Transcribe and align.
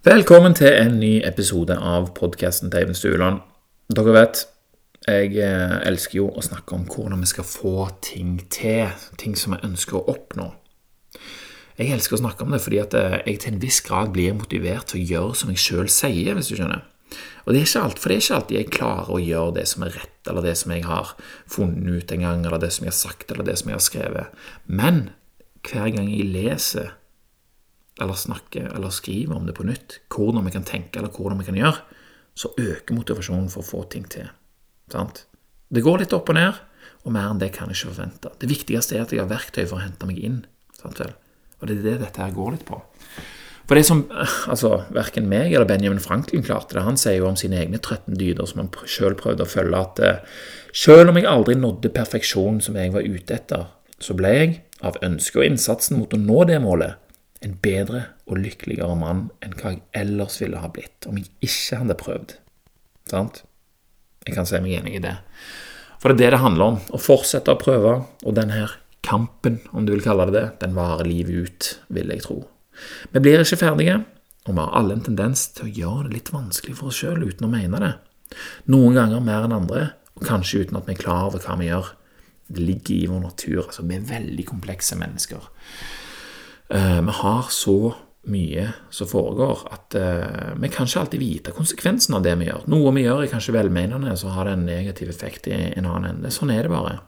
Velkommen 0.00 0.54
til 0.56 0.70
en 0.72 0.94
ny 0.96 1.18
episode 1.28 1.74
av 1.76 2.06
podkasten 2.16 2.70
til 2.72 2.80
Eivind 2.80 2.96
Stueland. 2.96 3.42
Dere 3.92 4.14
vet, 4.14 4.38
jeg 5.04 5.34
eh, 5.44 5.74
elsker 5.90 6.16
jo 6.16 6.28
å 6.32 6.40
snakke 6.40 6.72
om 6.72 6.86
hvordan 6.88 7.20
vi 7.20 7.26
skal 7.28 7.44
få 7.44 7.74
ting 8.00 8.38
til. 8.48 8.94
Ting 9.20 9.34
som 9.36 9.52
vi 9.52 9.58
ønsker 9.68 9.98
å 9.98 10.06
oppnå. 10.08 10.46
Jeg 11.76 11.92
elsker 11.92 12.16
å 12.16 12.20
snakke 12.22 12.46
om 12.46 12.56
det 12.56 12.62
fordi 12.64 12.78
at 12.80 12.96
eh, 12.96 13.18
jeg 13.28 13.42
til 13.42 13.52
en 13.52 13.60
viss 13.60 13.82
grad 13.84 14.14
blir 14.14 14.38
motivert 14.38 14.88
til 14.88 15.02
å 15.02 15.10
gjøre 15.10 15.36
som 15.36 15.52
jeg 15.52 15.60
sjøl 15.66 15.92
sier, 15.92 16.32
hvis 16.32 16.48
du 16.48 16.54
skjønner. 16.56 16.86
Og 17.44 17.52
det 17.52 17.60
er 17.60 17.68
ikke 17.68 17.82
alt, 17.84 18.00
For 18.00 18.08
det 18.08 18.16
er 18.16 18.24
ikke 18.24 18.38
alltid 18.38 18.56
jeg 18.56 18.70
klarer 18.78 19.12
å 19.12 19.20
gjøre 19.20 19.56
det 19.58 19.66
som 19.68 19.84
er 19.84 19.98
rett, 19.98 20.20
eller 20.32 20.48
det 20.48 20.54
som 20.62 20.72
jeg 20.72 20.86
har 20.88 21.12
funnet 21.44 21.92
ut 21.92 22.16
en 22.16 22.24
gang, 22.24 22.46
eller 22.48 22.64
det 22.64 22.72
som 22.72 22.88
jeg 22.88 22.94
har 22.94 23.00
sagt, 23.02 23.28
eller 23.28 23.50
det 23.52 23.58
som 23.60 23.68
jeg 23.68 23.76
har 23.76 23.84
skrevet. 23.90 24.48
Men 24.64 25.10
hver 25.68 25.92
gang 25.92 26.08
jeg 26.08 26.32
leser 26.32 26.94
eller 28.00 28.18
snakke 28.18 28.66
eller 28.70 28.92
skrive 28.94 29.36
om 29.36 29.46
det 29.48 29.56
på 29.56 29.66
nytt, 29.68 30.00
hvordan 30.12 30.46
vi 30.46 30.54
kan 30.54 30.66
tenke 30.66 31.00
eller 31.00 31.12
hvordan 31.14 31.40
vi 31.40 31.48
kan 31.48 31.58
gjøre, 31.58 31.80
så 32.34 32.52
øker 32.56 32.96
motivasjonen 32.96 33.50
for 33.52 33.62
å 33.62 33.70
få 33.70 33.82
ting 33.92 34.06
til. 34.10 34.28
Sant? 34.92 35.24
Det 35.70 35.84
går 35.84 36.02
litt 36.02 36.14
opp 36.16 36.30
og 36.32 36.38
ned, 36.38 36.56
og 37.04 37.12
mer 37.14 37.30
enn 37.30 37.40
det 37.40 37.52
kan 37.54 37.70
jeg 37.70 37.80
ikke 37.80 37.94
forvente. 37.94 38.32
Det 38.40 38.48
viktigste 38.50 38.96
er 38.96 39.04
at 39.04 39.12
jeg 39.14 39.22
har 39.22 39.30
verktøy 39.30 39.64
for 39.64 39.78
å 39.78 39.84
hente 39.84 40.08
meg 40.08 40.18
inn. 40.20 40.40
Sant 40.80 41.00
vel? 41.02 41.12
Og 41.60 41.68
det 41.68 41.78
er 41.78 41.84
det 41.84 42.00
dette 42.06 42.22
her 42.22 42.32
går 42.34 42.56
litt 42.56 42.66
på. 42.68 42.80
For 43.70 43.78
det 43.78 43.84
som 43.86 44.00
altså, 44.50 44.80
verken 44.90 45.28
meg 45.30 45.52
eller 45.52 45.68
Benjamin 45.68 46.02
Franklin 46.02 46.42
klarte 46.42 46.74
det, 46.74 46.82
han 46.82 46.96
sier 46.98 47.20
jo 47.20 47.28
om 47.28 47.36
sine 47.38 47.60
egne 47.60 47.78
13 47.78 48.16
dyder 48.18 48.48
som 48.50 48.64
han 48.64 48.70
sjøl 48.82 49.14
prøvde 49.18 49.46
å 49.46 49.50
følge, 49.52 49.82
at 49.84 50.00
sjøl 50.74 51.04
selv 51.04 51.12
om 51.12 51.20
jeg 51.20 51.28
aldri 51.30 51.54
nådde 51.54 51.92
perfeksjonen 51.94 52.58
som 52.64 52.78
jeg 52.80 52.90
var 52.96 53.06
ute 53.06 53.36
etter, 53.36 53.68
så 54.02 54.16
ble 54.18 54.32
jeg, 54.34 54.56
av 54.82 54.98
ønsket 55.04 55.38
og 55.38 55.46
innsatsen 55.46 56.00
mot 56.00 56.16
å 56.16 56.18
nå 56.18 56.42
det 56.48 56.56
målet, 56.64 56.98
en 57.44 57.56
bedre 57.64 58.02
og 58.28 58.40
lykkeligere 58.42 58.96
mann 59.00 59.28
enn 59.40 59.56
hva 59.56 59.74
jeg 59.74 59.82
ellers 59.96 60.36
ville 60.42 60.60
ha 60.60 60.68
blitt 60.72 61.08
om 61.08 61.18
jeg 61.18 61.30
ikke 61.46 61.80
hadde 61.80 61.96
prøvd. 62.00 62.36
Sant? 63.10 63.42
Jeg 64.26 64.36
kan 64.36 64.48
se 64.48 64.60
meg 64.60 64.80
enig 64.80 64.98
i 64.98 65.02
det. 65.04 65.16
For 66.00 66.12
det 66.12 66.16
er 66.16 66.20
det 66.20 66.36
det 66.36 66.44
handler 66.44 66.74
om. 66.74 66.78
Å 66.92 67.00
fortsette 67.00 67.52
å 67.52 67.60
prøve, 67.60 67.94
og 68.24 68.36
den 68.36 68.52
her 68.52 68.76
kampen, 69.04 69.58
om 69.72 69.86
du 69.86 69.94
vil 69.94 70.04
kalle 70.04 70.28
det 70.28 70.36
det, 70.36 70.46
den 70.62 70.76
varer 70.76 71.08
livet 71.08 71.48
ut, 71.48 71.70
vil 71.92 72.12
jeg 72.12 72.24
tro. 72.24 72.38
Vi 73.12 73.22
blir 73.24 73.42
ikke 73.42 73.60
ferdige, 73.60 73.96
og 74.46 74.54
vi 74.54 74.60
har 74.60 74.76
alle 74.76 74.96
en 74.96 75.04
tendens 75.04 75.46
til 75.56 75.68
å 75.68 75.74
gjøre 75.80 76.08
det 76.08 76.18
litt 76.18 76.32
vanskelig 76.32 76.76
for 76.78 76.92
oss 76.92 77.00
sjøl 77.00 77.24
uten 77.24 77.48
å 77.48 77.52
mene 77.52 77.80
det. 77.82 77.94
Noen 78.72 78.96
ganger 78.96 79.24
mer 79.24 79.48
enn 79.48 79.56
andre, 79.56 79.88
og 80.16 80.28
kanskje 80.28 80.64
uten 80.64 80.78
at 80.80 80.88
vi 80.88 80.96
er 80.96 81.02
klar 81.02 81.28
over 81.28 81.42
hva 81.44 81.56
vi 81.60 81.68
gjør. 81.68 81.92
Det 82.50 82.64
ligger 82.64 82.94
i 82.96 83.10
vår 83.10 83.24
natur. 83.24 83.60
altså 83.66 83.84
Vi 83.86 83.96
er 83.96 84.08
veldig 84.08 84.46
komplekse 84.48 84.96
mennesker. 85.00 85.44
Eh, 86.70 87.02
vi 87.02 87.18
har 87.22 87.50
så 87.50 87.94
mye 88.30 88.66
som 88.92 89.08
foregår, 89.08 89.62
at 89.72 89.96
uh, 89.96 90.60
vi 90.60 90.68
kan 90.68 90.86
ikke 90.86 91.00
alltid 91.00 91.22
vite 91.22 91.54
konsekvensen 91.56 92.14
av 92.18 92.24
det 92.24 92.34
vi 92.38 92.50
gjør. 92.50 92.66
Noe 92.70 92.92
vi 92.94 93.06
gjør 93.06 93.24
er 93.24 93.32
kanskje 93.32 93.54
velmenende, 93.56 94.12
så 94.20 94.34
har 94.34 94.46
det 94.46 94.58
en 94.58 94.66
negativ 94.68 95.08
effekt 95.10 95.48
i 95.48 95.56
en 95.56 95.88
annen 95.88 96.10
ende. 96.12 96.32
Sånn 96.34 96.52
er 96.52 96.66
det 96.66 96.72
bare. 96.74 96.98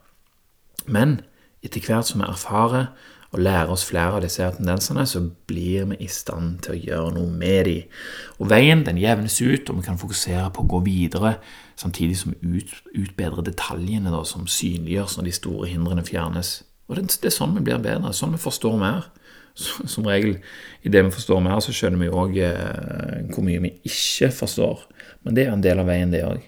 Men 0.88 1.20
etter 1.62 1.84
hvert 1.84 2.08
som 2.08 2.24
vi 2.24 2.30
erfarer 2.30 2.88
og 3.32 3.44
lærer 3.44 3.70
oss 3.72 3.84
flere 3.88 4.18
av 4.18 4.24
disse 4.24 4.48
tendensene, 4.56 5.04
så 5.08 5.22
blir 5.48 5.86
vi 5.92 6.00
i 6.04 6.10
stand 6.10 6.64
til 6.64 6.74
å 6.74 6.80
gjøre 6.80 7.14
noe 7.20 7.30
med 7.30 7.68
dem. 7.68 8.02
Og 8.40 8.50
veien 8.50 8.82
den 8.88 9.00
jevnes 9.00 9.38
ut, 9.40 9.70
og 9.70 9.78
vi 9.78 9.86
kan 9.86 10.00
fokusere 10.00 10.50
på 10.52 10.64
å 10.64 10.70
gå 10.74 10.82
videre, 10.88 11.36
samtidig 11.80 12.18
som 12.18 12.34
vi 12.34 12.58
ut, 12.58 12.76
utbedrer 13.04 13.46
detaljene 13.52 14.12
da, 14.12 14.24
som 14.28 14.48
synliggjøres 14.48 15.16
når 15.20 15.28
de 15.28 15.38
store 15.38 15.70
hindrene 15.70 16.04
fjernes. 16.08 16.62
Og 16.88 16.98
det, 16.98 17.10
det 17.20 17.30
er 17.30 17.36
sånn 17.36 17.56
vi 17.56 17.64
blir 17.68 17.80
bedre, 17.84 18.16
sånn 18.16 18.34
vi 18.34 18.42
forstår 18.42 18.80
mer 18.80 19.12
som 19.54 20.06
regel 20.08 20.38
i 20.82 20.90
det 20.92 21.02
vi 21.06 21.14
forstår 21.14 21.42
mer, 21.44 21.60
så 21.60 21.74
skjønner 21.74 22.00
vi 22.00 22.10
òg 22.10 22.38
eh, 22.40 23.18
hvor 23.32 23.44
mye 23.46 23.62
vi 23.62 23.74
ikke 23.88 24.30
forstår. 24.34 24.86
Men 25.26 25.36
det 25.36 25.46
er 25.46 25.52
en 25.54 25.64
del 25.64 25.82
av 25.82 25.90
veien, 25.90 26.12
det 26.14 26.24
òg. 26.26 26.40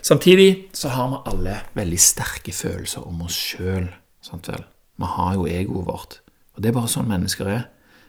Samtidig 0.00 0.70
så 0.72 0.88
har 0.94 1.10
vi 1.10 1.22
alle 1.32 1.56
veldig 1.76 2.00
sterke 2.00 2.54
følelser 2.54 3.04
om 3.06 3.26
oss 3.26 3.36
sjøl. 3.36 3.90
Vi 4.30 5.08
har 5.16 5.36
jo 5.36 5.48
egoet 5.48 5.86
vårt. 5.88 6.20
Og 6.56 6.62
det 6.62 6.70
er 6.70 6.76
bare 6.76 6.92
sånn 6.92 7.08
mennesker 7.10 7.48
er. 7.50 7.66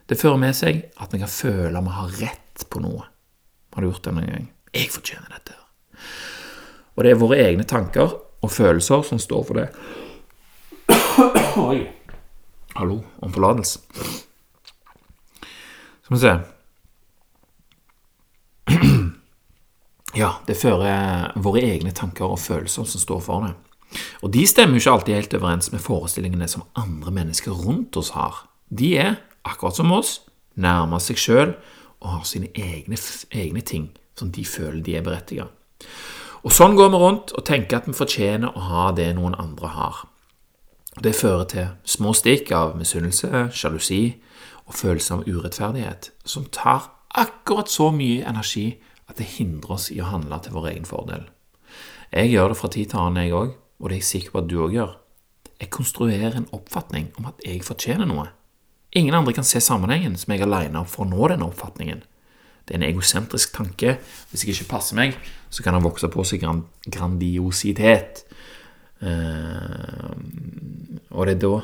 Det 0.08 0.20
fører 0.20 0.40
med 0.42 0.56
seg 0.58 0.86
at 1.00 1.14
vi 1.14 1.22
kan 1.22 1.32
føle 1.32 1.84
vi 1.84 1.96
har 1.96 2.16
rett 2.20 2.66
på 2.70 2.82
noe. 2.84 3.06
Har 3.72 3.84
du 3.84 3.88
gjort 3.88 4.04
det 4.08 4.16
noen 4.16 4.32
gang? 4.32 4.48
Jeg 4.76 4.92
fortjener 4.92 5.32
dette. 5.32 5.56
Og 6.96 7.06
det 7.06 7.14
er 7.14 7.22
våre 7.22 7.40
egne 7.40 7.64
tanker 7.68 8.18
og 8.42 8.52
følelser 8.52 9.06
som 9.08 9.20
står 9.22 9.44
for 9.48 9.62
det. 9.62 9.68
Oi. 11.70 12.01
Hallo, 12.74 13.02
om 13.20 13.34
forlatelse. 13.34 13.80
Skal 16.02 16.16
vi 16.16 16.20
se 16.20 16.40
Ja, 20.22 20.30
det 20.48 20.56
fører 20.60 21.34
våre 21.44 21.64
egne 21.68 21.92
tanker 21.96 22.32
og 22.32 22.40
følelser 22.40 22.88
som 22.88 23.04
står 23.04 23.20
for 23.26 23.48
det. 23.48 23.52
Og 24.24 24.32
de 24.32 24.46
stemmer 24.48 24.80
jo 24.80 24.84
ikke 24.86 24.94
alltid 24.96 25.18
helt 25.18 25.36
overens 25.40 25.72
med 25.74 25.84
forestillingene 25.84 26.48
som 26.48 26.64
andre 26.80 27.12
mennesker 27.12 27.52
rundt 27.52 27.98
oss 28.00 28.14
har. 28.16 28.46
De 28.70 28.94
er, 28.98 29.20
akkurat 29.44 29.76
som 29.76 29.92
oss, 29.92 30.22
nærmer 30.56 31.04
seg 31.04 31.20
sjøl 31.20 31.52
og 32.00 32.08
har 32.14 32.24
sine 32.28 32.54
egne, 32.56 32.96
egne 33.36 33.62
ting 33.68 33.92
som 34.16 34.32
de 34.32 34.46
føler 34.48 34.80
de 34.86 34.96
er 34.96 35.04
berettiget. 35.04 35.52
Og 36.42 36.56
sånn 36.56 36.78
går 36.80 36.90
vi 36.94 37.04
rundt 37.04 37.36
og 37.36 37.46
tenker 37.46 37.82
at 37.82 37.88
vi 37.90 37.98
fortjener 37.98 38.56
å 38.56 38.64
ha 38.72 38.88
det 38.96 39.12
noen 39.18 39.36
andre 39.40 39.76
har. 39.76 40.06
Det 41.02 41.16
fører 41.18 41.46
til 41.50 41.70
små 41.90 42.12
stikk 42.14 42.52
av 42.54 42.76
misunnelse, 42.78 43.48
sjalusi 43.58 44.04
og 44.68 44.76
følelse 44.78 45.16
av 45.16 45.24
urettferdighet, 45.26 46.12
som 46.26 46.46
tar 46.54 46.92
akkurat 47.18 47.72
så 47.72 47.88
mye 47.96 48.22
energi 48.30 48.68
at 49.10 49.18
det 49.18 49.32
hindrer 49.40 49.74
oss 49.80 49.90
i 49.90 49.98
å 50.02 50.12
handle 50.12 50.38
til 50.44 50.54
vår 50.54 50.68
egen 50.76 50.86
fordel. 50.86 51.26
Jeg 52.14 52.30
gjør 52.30 52.52
det 52.52 52.60
fra 52.60 52.70
tid 52.76 52.92
til 52.92 53.02
annen, 53.02 53.24
jeg 53.24 53.34
òg, 53.34 53.56
og 53.80 53.90
det 53.90 53.98
er 53.98 54.02
jeg 54.04 54.10
sikker 54.12 54.36
på 54.36 54.44
at 54.44 54.52
du 54.52 54.56
òg 54.62 54.78
gjør. 54.78 54.94
Jeg 55.62 55.74
konstruerer 55.74 56.38
en 56.38 56.50
oppfatning 56.54 57.10
om 57.18 57.32
at 57.32 57.42
jeg 57.46 57.66
fortjener 57.66 58.10
noe. 58.10 58.28
Ingen 58.94 59.18
andre 59.18 59.34
kan 59.34 59.48
se 59.48 59.62
sammenhengen 59.64 60.20
som 60.20 60.34
jeg 60.36 60.44
har 60.44 60.52
lina 60.52 60.84
for 60.86 61.06
å 61.06 61.10
nå 61.10 61.32
denne 61.32 61.48
oppfatningen. 61.50 62.04
Det 62.68 62.76
er 62.76 62.82
en 62.82 62.90
egosentrisk 62.92 63.56
tanke. 63.56 63.98
Hvis 64.30 64.46
jeg 64.46 64.54
ikke 64.54 64.74
passer 64.76 65.00
meg, 65.00 65.18
så 65.50 65.64
kan 65.66 65.74
den 65.74 65.86
vokse 65.86 66.12
på 66.12 66.26
seg 66.28 66.46
grandiositet. 66.86 68.26
Eh, 69.02 70.12
og 71.12 71.28
det 71.28 71.38
er 71.38 71.42
da, 71.44 71.56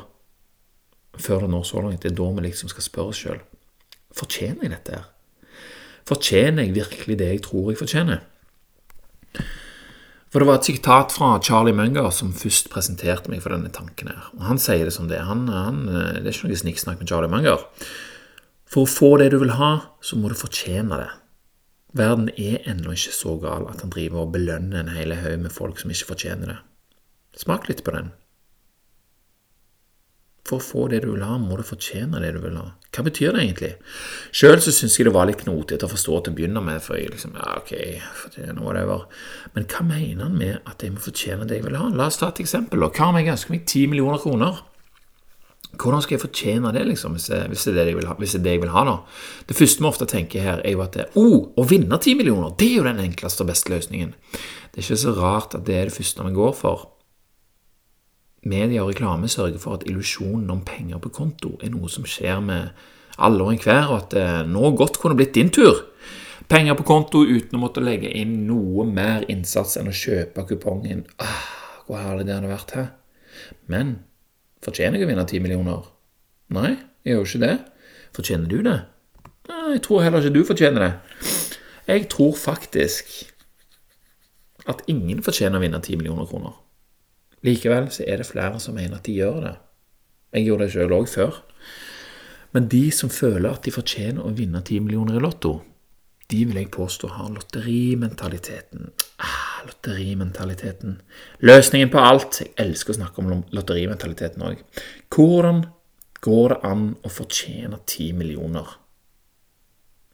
før 1.17 1.45
det 1.45 1.51
når 1.51 1.67
så 1.67 1.83
langt, 1.83 2.01
det 2.03 2.11
er 2.11 2.17
da 2.19 2.31
vi 2.35 2.45
liksom 2.45 2.71
skal 2.71 2.85
spørre 2.85 3.13
oss 3.13 3.21
sjøl 3.23 3.39
Fortjener 4.17 4.65
jeg 4.65 4.71
dette 4.71 4.95
her? 4.95 5.05
Fortjener 6.07 6.63
jeg 6.65 6.75
virkelig 6.77 7.17
det 7.19 7.27
jeg 7.27 7.41
tror 7.45 7.71
jeg 7.71 7.79
fortjener? 7.81 8.23
For 10.31 10.43
det 10.43 10.47
var 10.49 10.59
et 10.59 10.67
sitat 10.67 11.13
fra 11.15 11.29
Charlie 11.43 11.75
Munger 11.75 12.09
som 12.15 12.33
først 12.35 12.71
presenterte 12.71 13.31
meg 13.31 13.43
for 13.43 13.53
denne 13.53 13.71
tanken 13.73 14.09
her. 14.11 14.27
Og 14.35 14.43
han 14.47 14.59
sier 14.61 14.87
det 14.87 14.95
som 14.95 15.07
det. 15.11 15.21
Han, 15.27 15.45
han, 15.51 15.85
det 15.87 16.23
er 16.23 16.33
ikke 16.33 16.51
noe 16.51 16.59
snikksnakk 16.63 16.99
med 17.01 17.11
Charlie 17.11 17.31
Munger. 17.31 17.63
For 18.67 18.83
å 18.83 18.91
få 18.91 19.13
det 19.21 19.29
du 19.31 19.39
vil 19.43 19.55
ha, 19.59 19.71
så 20.03 20.19
må 20.19 20.31
du 20.31 20.37
fortjene 20.39 20.99
det. 20.99 21.09
Verden 21.97 22.27
er 22.35 22.65
ennå 22.67 22.93
ikke 22.93 23.15
så 23.15 23.37
gal 23.41 23.67
at 23.71 23.83
han 23.83 23.93
driver 23.93 24.25
og 24.25 24.33
belønner 24.35 24.83
en 24.83 24.91
hel 24.93 25.15
haug 25.15 25.39
med 25.45 25.55
folk 25.55 25.79
som 25.79 25.93
ikke 25.93 26.11
fortjener 26.11 26.51
det. 26.51 26.57
Smak 27.39 27.69
litt 27.71 27.85
på 27.87 27.95
den. 27.95 28.11
For 30.47 30.61
å 30.61 30.63
få 30.63 30.85
det 30.91 31.01
du 31.03 31.09
vil 31.11 31.25
ha, 31.27 31.35
må 31.41 31.57
du 31.59 31.63
fortjene 31.67 32.21
det 32.23 32.29
du 32.37 32.39
vil 32.39 32.55
ha. 32.55 32.69
Hva 32.95 33.03
betyr 33.03 33.35
det 33.35 33.43
egentlig? 33.43 33.73
Sjøl 34.31 34.61
syns 34.63 34.95
jeg 34.95 35.09
det 35.09 35.11
var 35.15 35.27
litt 35.27 35.41
knotete 35.41 35.85
å 35.85 35.91
forstå 35.91 36.21
til 36.23 36.33
å 36.33 36.37
begynne 36.37 36.63
med, 36.63 36.79
for 36.85 36.95
jeg 36.95 37.11
liksom, 37.11 37.35
ja, 37.35 37.57
ok, 37.59 37.73
fortjene 38.21 38.63
whatever. 38.63 39.03
Men 39.57 39.67
hva 39.67 39.83
mener 39.89 40.23
han 40.23 40.39
med 40.39 40.71
at 40.71 40.85
jeg 40.85 40.95
må 40.95 41.03
fortjene 41.03 41.49
det 41.49 41.59
jeg 41.59 41.67
vil 41.67 41.77
ha? 41.77 41.91
La 41.91 42.07
oss 42.07 42.21
ta 42.21 42.31
et 42.31 42.41
eksempel. 42.45 42.87
Hva 42.87 43.11
om 43.11 43.19
jeg 43.19 43.29
ønsker 43.35 43.53
meg 43.57 43.67
ti 43.67 43.83
millioner 43.91 44.23
kroner? 44.23 44.63
Hvordan 45.77 46.01
skal 46.01 46.15
jeg 46.15 46.23
fortjene 46.23 46.71
det, 46.73 46.87
liksom, 46.87 47.17
hvis, 47.17 47.27
jeg, 47.29 47.51
hvis, 47.51 47.67
det 47.67 47.75
det 47.75 48.07
ha, 48.07 48.15
hvis 48.17 48.33
det 48.33 48.39
er 48.39 48.45
det 48.47 48.53
jeg 48.55 48.63
vil 48.63 48.73
ha 48.73 48.85
da? 48.87 48.97
Det 49.49 49.57
første 49.59 49.83
vi 49.83 49.89
ofte 49.91 50.07
tenker 50.09 50.45
her, 50.45 50.61
er 50.65 50.73
jo 50.73 50.83
at 50.85 50.95
det, 50.95 51.09
oh, 51.19 51.51
å 51.53 51.65
vinne 51.67 51.99
ti 52.01 52.15
millioner, 52.17 52.55
det 52.57 52.71
er 52.71 52.79
jo 52.79 52.87
den 52.87 53.03
enkleste 53.03 53.43
og 53.43 53.51
beste 53.51 53.73
løsningen. 53.75 54.15
Det 54.71 54.79
er 54.79 54.85
ikke 54.87 55.03
så 55.03 55.13
rart 55.19 55.57
at 55.59 55.67
det 55.67 55.75
er 55.75 55.91
det 55.91 55.97
første 55.99 56.25
vi 56.25 56.37
går 56.39 56.55
for. 56.57 56.87
Media 58.47 58.83
og 58.83 58.93
reklame 58.93 59.29
sørger 59.31 59.59
for 59.61 59.77
at 59.77 59.85
illusjonen 59.89 60.49
om 60.53 60.63
penger 60.65 61.01
på 61.03 61.11
konto 61.13 61.55
er 61.63 61.73
noe 61.73 61.89
som 61.91 62.07
skjer 62.07 62.39
med 62.43 62.69
alle 63.17 63.43
og 63.43 63.53
enhver, 63.55 63.89
og 63.89 63.97
at 63.97 64.13
det 64.13 64.25
nå 64.51 64.71
godt 64.77 64.99
kunne 65.01 65.17
blitt 65.17 65.35
din 65.35 65.49
tur. 65.53 65.83
Penger 66.47 66.77
på 66.79 66.85
konto 66.87 67.23
uten 67.27 67.57
å 67.57 67.61
måtte 67.61 67.83
legge 67.83 68.11
inn 68.15 68.45
noe 68.47 68.85
mer 68.87 69.25
innsats 69.31 69.75
enn 69.79 69.89
å 69.91 69.95
kjøpe 69.95 70.45
kupongen. 70.47 71.03
Ah, 71.19 71.47
hvor 71.87 71.99
herlig 71.99 72.27
det 72.27 72.37
hadde 72.37 72.51
vært 72.51 72.75
her. 72.77 72.91
Men 73.67 73.97
fortjener 74.63 75.01
jeg 75.01 75.07
å 75.07 75.11
vinne 75.11 75.25
ti 75.27 75.41
millioner? 75.43 75.89
Nei, 76.55 76.77
jeg 77.03 77.15
gjør 77.15 77.25
jo 77.25 77.27
ikke 77.31 77.43
det. 77.43 77.55
Fortjener 78.15 78.51
du 78.51 78.61
det? 78.63 78.77
Nei, 79.49 79.63
jeg 79.75 79.83
tror 79.87 80.05
heller 80.05 80.23
ikke 80.23 80.37
du 80.37 80.47
fortjener 80.47 80.85
det. 80.85 80.93
Jeg 81.87 82.07
tror 82.11 82.37
faktisk 82.39 83.11
at 84.67 84.83
ingen 84.91 85.19
fortjener 85.23 85.59
å 85.59 85.63
vinne 85.63 85.83
ti 85.83 85.95
millioner 85.99 86.27
kroner. 86.27 86.55
Likevel 87.45 87.91
så 87.93 88.05
er 88.07 88.21
det 88.21 88.29
flere 88.29 88.59
som 88.59 88.77
mener 88.77 88.97
at 88.97 89.05
de 89.05 89.17
gjør 89.19 89.41
det. 89.43 89.55
Jeg 90.33 90.47
gjorde 90.47 90.65
det 90.65 90.73
sjøl 90.73 90.95
òg 90.97 91.07
før. 91.11 91.39
Men 92.55 92.67
de 92.71 92.87
som 92.95 93.11
føler 93.13 93.51
at 93.51 93.65
de 93.65 93.73
fortjener 93.75 94.25
å 94.25 94.33
vinne 94.35 94.63
ti 94.65 94.79
millioner 94.81 95.19
i 95.19 95.23
Lotto, 95.23 95.59
de 96.31 96.41
vil 96.43 96.59
jeg 96.59 96.71
påstå 96.73 97.07
har 97.15 97.29
lotterimentaliteten. 97.31 98.89
Ah, 99.23 99.61
lotterimentaliteten. 99.67 100.97
Løsningen 101.39 101.91
på 101.93 102.01
alt. 102.03 102.41
Jeg 102.41 102.53
elsker 102.59 102.95
å 102.95 102.97
snakke 102.97 103.23
om 103.23 103.45
lotterimentaliteten 103.55 104.43
òg. 104.49 104.63
Hvordan 105.13 105.63
går 106.25 106.53
det 106.53 106.59
an 106.67 106.89
å 107.05 107.13
fortjene 107.13 107.79
ti 107.87 108.09
millioner 108.17 108.75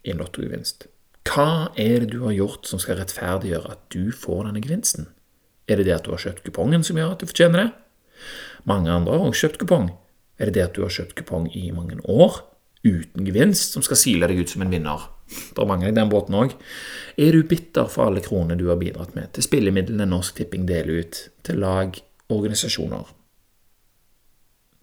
i 0.03 0.13
en 0.13 0.21
lottogevinst? 0.21 0.87
Hva 1.23 1.71
er 1.79 2.03
det 2.03 2.11
du 2.11 2.19
har 2.27 2.35
gjort 2.35 2.67
som 2.69 2.81
skal 2.83 2.99
rettferdiggjøre 2.99 3.73
at 3.73 3.85
du 3.95 4.11
får 4.11 4.49
denne 4.49 4.61
gevinsten? 4.61 5.07
Er 5.67 5.79
det 5.79 5.87
det 5.87 5.95
at 5.95 6.07
du 6.07 6.11
har 6.11 6.21
kjøpt 6.21 6.43
kupongen 6.45 6.83
som 6.83 6.99
gjør 6.99 7.15
at 7.15 7.23
du 7.23 7.29
fortjener 7.29 7.61
det? 7.61 7.69
Mange 8.69 8.91
andre 8.91 9.17
har 9.17 9.29
også 9.29 9.47
kjøpt 9.47 9.61
kupong. 9.63 9.91
Er 10.39 10.49
det 10.49 10.57
det 10.57 10.65
at 10.67 10.75
du 10.75 10.83
har 10.83 10.93
kjøpt 10.93 11.15
kupong 11.19 11.49
i 11.55 11.69
mange 11.75 11.99
år 12.09 12.41
uten 12.83 13.23
gevinst, 13.23 13.75
som 13.75 13.83
skal 13.85 13.99
sile 13.99 14.27
deg 14.27 14.41
ut 14.43 14.51
som 14.51 14.63
en 14.65 14.73
vinner? 14.73 15.07
Det 15.29 15.61
er 15.63 15.69
mange 15.69 15.87
i 15.87 15.95
den 15.95 16.11
båten 16.11 16.35
òg. 16.35 16.55
Er 17.17 17.35
du 17.35 17.47
bitter 17.47 17.87
for 17.91 18.09
alle 18.09 18.23
kroner 18.23 18.59
du 18.59 18.67
har 18.69 18.79
bidratt 18.81 19.15
med 19.15 19.31
til 19.35 19.45
spillemidlene 19.45 20.07
Norsk 20.09 20.39
Tipping 20.39 20.67
deler 20.69 21.03
ut 21.03 21.21
til 21.47 21.61
lag 21.63 21.95
organisasjoner? 22.33 23.07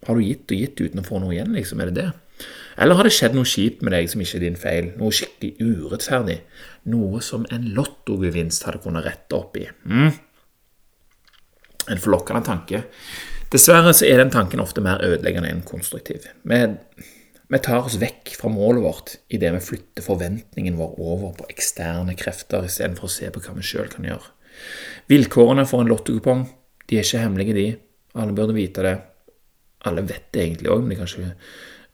Har 0.06 0.16
du 0.16 0.24
gitt 0.24 0.48
og 0.48 0.62
gitt 0.62 0.80
uten 0.80 1.02
å 1.02 1.06
få 1.06 1.20
noe 1.20 1.34
igjen, 1.34 1.52
liksom? 1.52 1.82
Er 1.82 1.90
det 1.90 2.00
det? 2.00 2.08
Eller 2.80 2.96
har 2.96 3.04
det 3.04 3.12
skjedd 3.12 3.34
noe 3.36 3.48
kjipt 3.48 3.82
med 3.84 3.92
deg 3.92 4.08
som 4.08 4.22
ikke 4.24 4.38
er 4.38 4.44
din 4.46 4.56
feil, 4.56 4.86
noe 4.96 5.12
skikkelig 5.12 5.60
urettferdig, 5.60 6.38
noe 6.88 7.20
som 7.24 7.44
en 7.52 7.66
lottogevinst 7.76 8.64
hadde 8.64 8.80
kunnet 8.84 9.04
rette 9.04 9.36
opp 9.36 9.58
i? 9.60 9.66
Mm? 9.84 10.14
En 11.90 12.00
forlokkende 12.00 12.44
tanke. 12.46 12.84
Dessverre 13.50 13.92
så 13.96 14.06
er 14.06 14.20
den 14.22 14.30
tanken 14.30 14.62
ofte 14.62 14.82
mer 14.84 15.02
ødeleggende 15.02 15.50
enn 15.50 15.64
konstruktiv. 15.66 16.28
Vi, 16.46 16.60
vi 17.50 17.60
tar 17.66 17.82
oss 17.82 17.98
vekk 17.98 18.36
fra 18.38 18.50
målet 18.52 18.84
vårt 18.84 19.16
idet 19.32 19.50
vi 19.56 19.64
flytter 19.72 20.06
forventningen 20.06 20.78
vår 20.78 20.94
over 21.02 21.34
på 21.40 21.48
eksterne 21.50 22.14
krefter 22.18 22.68
istedenfor 22.68 23.10
å 23.10 23.14
se 23.16 23.30
på 23.34 23.42
hva 23.42 23.56
vi 23.58 23.66
sjøl 23.66 23.90
kan 23.90 24.06
gjøre. 24.06 24.30
Vilkårene 25.10 25.66
for 25.66 25.82
en 25.82 25.90
lottokupong 25.90 26.46
de 26.90 26.98
er 26.98 27.06
ikke 27.06 27.22
hemmelige, 27.22 27.54
de. 27.54 27.66
Alle 28.18 28.34
burde 28.34 28.54
vite 28.56 28.82
det. 28.82 28.96
Alle 29.86 30.02
vet 30.06 30.30
det 30.34 30.42
egentlig 30.42 30.72
òg, 30.72 30.82
men 30.82 30.92
de 30.92 30.98
kan 30.98 31.10
ikke 31.10 31.34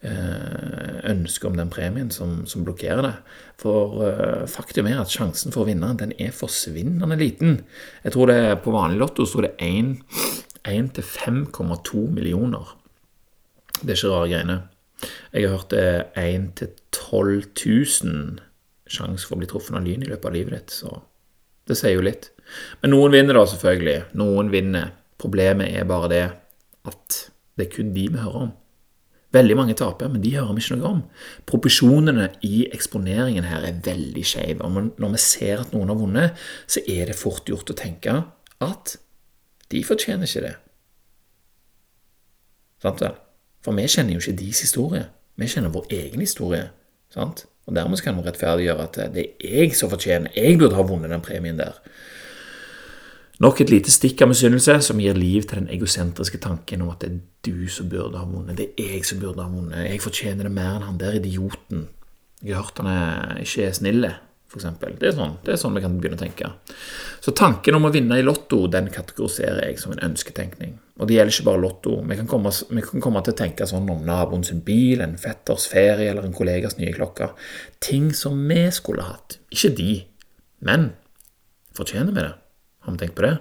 Eh, 0.06 1.10
ønske 1.10 1.48
om 1.48 1.56
den 1.58 1.70
premien 1.72 2.12
som, 2.14 2.44
som 2.46 2.62
blokkerer 2.66 3.02
det. 3.02 3.12
For 3.58 3.96
uh, 4.04 4.44
faktum 4.50 4.86
er 4.86 5.00
at 5.00 5.10
sjansen 5.10 5.54
for 5.54 5.64
å 5.64 5.66
vinne 5.66 5.88
den 5.98 6.12
er 6.22 6.34
forsvinnende 6.36 7.16
liten. 7.18 7.56
Jeg 8.04 8.14
tror 8.14 8.30
det 8.30 8.38
på 8.62 8.74
vanlig 8.74 9.00
lotto 9.00 9.26
sto 9.26 9.42
det 9.42 9.56
1 9.62 9.96
til 10.94 11.06
5,2 11.06 12.04
millioner. 12.14 12.74
Det 13.80 13.94
er 13.94 13.98
ikke 13.98 14.12
rare 14.12 14.28
greiene. 14.30 14.58
Jeg 15.32 15.46
har 15.46 15.56
hørt 15.56 15.74
det 15.74 15.88
1 16.22 16.44
til 16.60 16.70
12 16.92 17.32
000 18.04 18.38
sjanse 18.86 19.26
for 19.26 19.34
å 19.34 19.40
bli 19.40 19.48
truffet 19.50 19.74
av 19.74 19.86
lyn 19.86 20.04
i 20.06 20.10
løpet 20.10 20.28
av 20.30 20.36
livet 20.36 20.54
ditt, 20.54 20.76
så 20.76 21.00
det 21.66 21.78
sier 21.80 21.96
jo 21.96 22.04
litt. 22.06 22.30
Men 22.82 22.94
noen 22.94 23.16
vinner, 23.16 23.34
da, 23.34 23.42
selvfølgelig. 23.50 23.96
Noen 24.22 24.52
vinner. 24.54 24.92
Problemet 25.18 25.74
er 25.74 25.88
bare 25.88 26.12
det 26.12 26.22
at 26.86 27.18
det 27.58 27.66
er 27.66 27.74
kun 27.74 27.90
de 27.96 28.06
vi 28.12 28.22
hører 28.22 28.46
om. 28.46 28.54
Veldig 29.36 29.56
mange 29.58 29.76
taper, 29.76 30.08
men 30.12 30.22
de 30.24 30.32
hører 30.36 30.54
vi 30.56 30.62
ikke 30.64 30.78
noe 30.80 30.92
om. 30.96 31.02
Proporsjonene 31.50 32.30
i 32.46 32.64
eksponeringen 32.72 33.48
her 33.48 33.66
er 33.68 33.80
veldig 33.84 34.24
skeive. 34.24 34.70
Når 34.96 35.12
vi 35.16 35.20
ser 35.20 35.64
at 35.64 35.74
noen 35.76 35.92
har 35.92 35.98
vunnet, 36.00 36.46
så 36.70 36.80
er 36.88 37.10
det 37.10 37.18
fort 37.18 37.48
gjort 37.50 37.72
å 37.72 37.76
tenke 37.76 38.14
at 38.64 38.96
de 39.74 39.82
fortjener 39.84 40.28
ikke 40.28 40.44
det. 40.46 40.54
Sant 42.82 43.02
vel? 43.02 43.16
For 43.64 43.74
vi 43.76 43.88
kjenner 43.90 44.14
jo 44.14 44.22
ikke 44.22 44.38
deres 44.38 44.62
historie. 44.62 45.06
Vi 45.36 45.48
kjenner 45.50 45.74
vår 45.74 45.88
egen 45.96 46.22
historie. 46.22 46.68
Sant? 47.12 47.44
Og 47.66 47.74
dermed 47.74 48.00
kan 48.04 48.14
vi 48.16 48.24
rettferdiggjøre 48.26 48.84
at 48.84 48.98
det 49.14 49.24
er 49.26 49.64
jeg 49.64 49.74
som 49.74 49.90
fortjener. 49.90 50.30
Jeg 50.38 50.58
burde 50.60 50.78
ha 50.78 50.84
vunnet 50.86 51.10
den 51.10 51.24
premien 51.24 51.58
der. 51.58 51.80
Nok 53.44 53.60
et 53.60 53.68
lite 53.68 53.92
stikk 53.92 54.22
av 54.24 54.30
misunnelse 54.30 54.78
som 54.86 55.00
gir 55.02 55.16
liv 55.18 55.44
til 55.44 55.60
den 55.60 55.72
egosentriske 55.74 56.38
tanken 56.40 56.84
om 56.84 56.92
at 56.94 57.02
det 57.04 57.10
er 57.10 57.18
du 57.44 57.66
som 57.68 57.90
burde 57.92 58.16
ha 58.16 58.24
vunnet, 58.24 58.56
det 58.56 58.70
er 58.80 58.94
jeg 58.96 59.08
som 59.10 59.20
burde 59.20 59.44
ha 59.44 59.50
vunnet, 59.52 59.90
jeg 59.90 60.00
fortjener 60.04 60.48
det 60.48 60.54
mer 60.56 60.78
enn 60.78 60.86
han 60.86 61.00
der 61.00 61.18
idioten. 61.18 61.84
Jeg 62.40 62.56
har 62.56 62.64
hørt 62.64 62.80
han 62.80 62.88
er 62.88 63.42
ikke 63.42 63.66
er 63.66 63.76
snille, 63.76 64.12
f.eks. 64.48 64.64
Det, 65.02 65.10
sånn, 65.18 65.34
det 65.44 65.52
er 65.52 65.60
sånn 65.60 65.76
vi 65.76 65.82
kan 65.84 65.98
begynne 66.00 66.16
å 66.16 66.22
tenke. 66.22 66.48
Så 67.20 67.34
tanken 67.36 67.76
om 67.76 67.88
å 67.88 67.92
vinne 67.92 68.16
i 68.20 68.24
Lotto 68.24 68.62
den 68.72 68.88
kategoriserer 68.94 69.66
jeg 69.66 69.82
som 69.82 69.92
en 69.92 70.00
ønsketenkning. 70.08 70.72
Og 70.96 71.10
det 71.10 71.18
gjelder 71.18 71.34
ikke 71.34 71.48
bare 71.50 71.62
Lotto. 71.66 71.98
Vi 72.08 72.18
kan 72.22 72.30
komme, 72.30 72.54
vi 72.70 72.86
kan 72.88 73.04
komme 73.04 73.24
til 73.26 73.36
å 73.36 73.40
tenke 73.42 73.68
sånn 73.68 73.92
om 73.92 74.06
naboen 74.06 74.46
sin 74.48 74.64
bil, 74.64 75.04
en 75.04 75.18
fetters 75.20 75.68
ferie 75.68 76.08
eller 76.08 76.24
en 76.24 76.36
kollegas 76.36 76.78
nye 76.80 76.94
klokke. 76.96 77.34
Ting 77.84 78.12
som 78.16 78.40
vi 78.48 78.64
skulle 78.72 79.04
hatt, 79.04 79.40
ikke 79.52 79.74
de. 79.76 79.92
Men 80.64 80.90
fortjener 81.76 82.16
vi 82.16 82.24
det? 82.24 82.34
Har 82.86 82.94
vi 82.94 83.02
tenkt 83.02 83.18
på 83.18 83.26
det? 83.26 83.36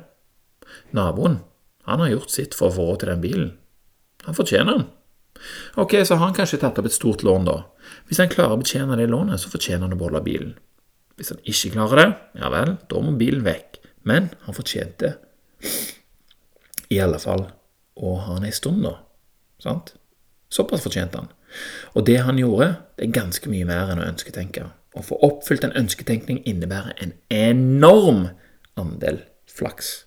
Naboen 0.97 1.39
han 1.86 2.01
har 2.01 2.09
gjort 2.09 2.31
sitt 2.33 2.56
for 2.57 2.71
å 2.71 2.74
få 2.74 2.86
råd 2.88 3.03
til 3.03 3.12
den 3.12 3.21
bilen. 3.21 3.50
Han 4.25 4.38
fortjener 4.38 4.71
den. 4.74 4.86
Ok, 5.77 5.94
så 6.01 6.15
har 6.15 6.24
han 6.24 6.38
kanskje 6.38 6.57
tatt 6.63 6.80
opp 6.81 6.88
et 6.89 6.95
stort 6.95 7.21
lån, 7.21 7.45
da. 7.45 7.59
Hvis 8.09 8.21
han 8.24 8.31
klarer 8.31 8.56
å 8.56 8.62
betjene 8.62 8.97
det 8.97 9.06
lånet, 9.12 9.38
så 9.44 9.51
fortjener 9.53 9.86
han 9.86 9.94
å 9.94 10.00
beholde 10.00 10.24
bilen. 10.25 10.56
Hvis 11.19 11.30
han 11.30 11.44
ikke 11.45 11.75
klarer 11.75 12.01
det, 12.01 12.07
ja 12.42 12.50
vel, 12.50 12.74
da 12.89 13.01
må 13.03 13.13
bilen 13.19 13.45
vekk. 13.45 13.77
Men 14.09 14.31
han 14.47 14.57
fortjente 14.57 15.13
i 16.89 16.98
alle 17.01 17.21
fall 17.21 17.45
å 17.95 18.15
ha 18.24 18.39
den 18.39 18.50
ei 18.50 18.56
stund, 18.56 18.81
da. 18.86 18.95
Sant? 19.62 19.94
Såpass 20.50 20.83
fortjente 20.86 21.21
han. 21.21 21.30
Og 21.94 22.07
det 22.09 22.18
han 22.25 22.41
gjorde, 22.41 22.71
det 22.98 23.07
er 23.07 23.15
ganske 23.15 23.50
mye 23.51 23.69
mer 23.69 23.94
enn 23.94 24.01
å 24.01 24.09
ønsketenke. 24.09 24.65
Å 24.95 25.06
få 25.06 25.21
oppfylt 25.27 25.68
en 25.68 25.77
ønsketenkning 25.77 26.41
innebærer 26.50 26.98
en 27.03 27.13
enorm 27.30 28.27
andel 28.80 29.21
flaks. 29.55 30.05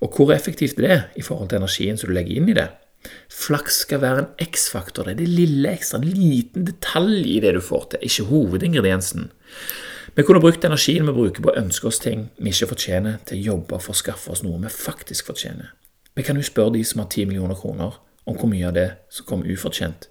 Og 0.00 0.16
hvor 0.16 0.32
effektivt 0.34 0.78
det 0.80 0.90
er 0.90 1.02
i 1.16 1.22
forhold 1.22 1.50
til 1.50 1.60
energien 1.60 1.98
som 2.00 2.08
du 2.08 2.16
legger 2.16 2.40
inn 2.40 2.48
i 2.50 2.56
det. 2.56 2.68
Flaks 3.32 3.82
skal 3.86 4.02
være 4.02 4.24
en 4.24 4.48
X-faktor. 4.50 5.04
Det 5.04 5.14
er 5.14 5.20
det 5.22 5.28
lille 5.28 5.72
ekstra, 5.72 6.00
en 6.00 6.08
liten 6.08 6.66
detalj 6.68 7.22
i 7.36 7.38
det 7.40 7.54
du 7.56 7.60
får 7.64 7.86
til, 7.92 8.04
ikke 8.08 8.28
hovedingrediensen. 8.28 9.30
Vi 10.16 10.24
kunne 10.26 10.42
brukt 10.42 10.64
energien 10.64 11.06
vi 11.06 11.14
bruker 11.14 11.44
på 11.44 11.52
å 11.52 11.58
ønske 11.60 11.86
oss 11.88 12.00
ting 12.02 12.28
vi 12.38 12.52
ikke 12.52 12.72
fortjener, 12.74 13.20
til 13.24 13.38
å 13.38 13.54
jobbe 13.54 13.80
for 13.80 13.94
å 13.94 14.00
skaffe 14.00 14.32
oss 14.34 14.42
noe 14.44 14.60
vi 14.60 14.72
faktisk 14.74 15.30
fortjener. 15.30 15.72
Vi 16.16 16.24
kan 16.26 16.36
jo 16.36 16.44
spørre 16.44 16.74
de 16.74 16.84
som 16.84 17.04
har 17.04 17.08
10 17.08 17.30
millioner 17.30 17.56
kroner, 17.56 18.00
om 18.26 18.36
hvor 18.36 18.50
mye 18.50 18.66
av 18.68 18.76
det 18.76 18.88
som 19.12 19.28
kommer 19.28 19.48
ufortjent, 19.48 20.10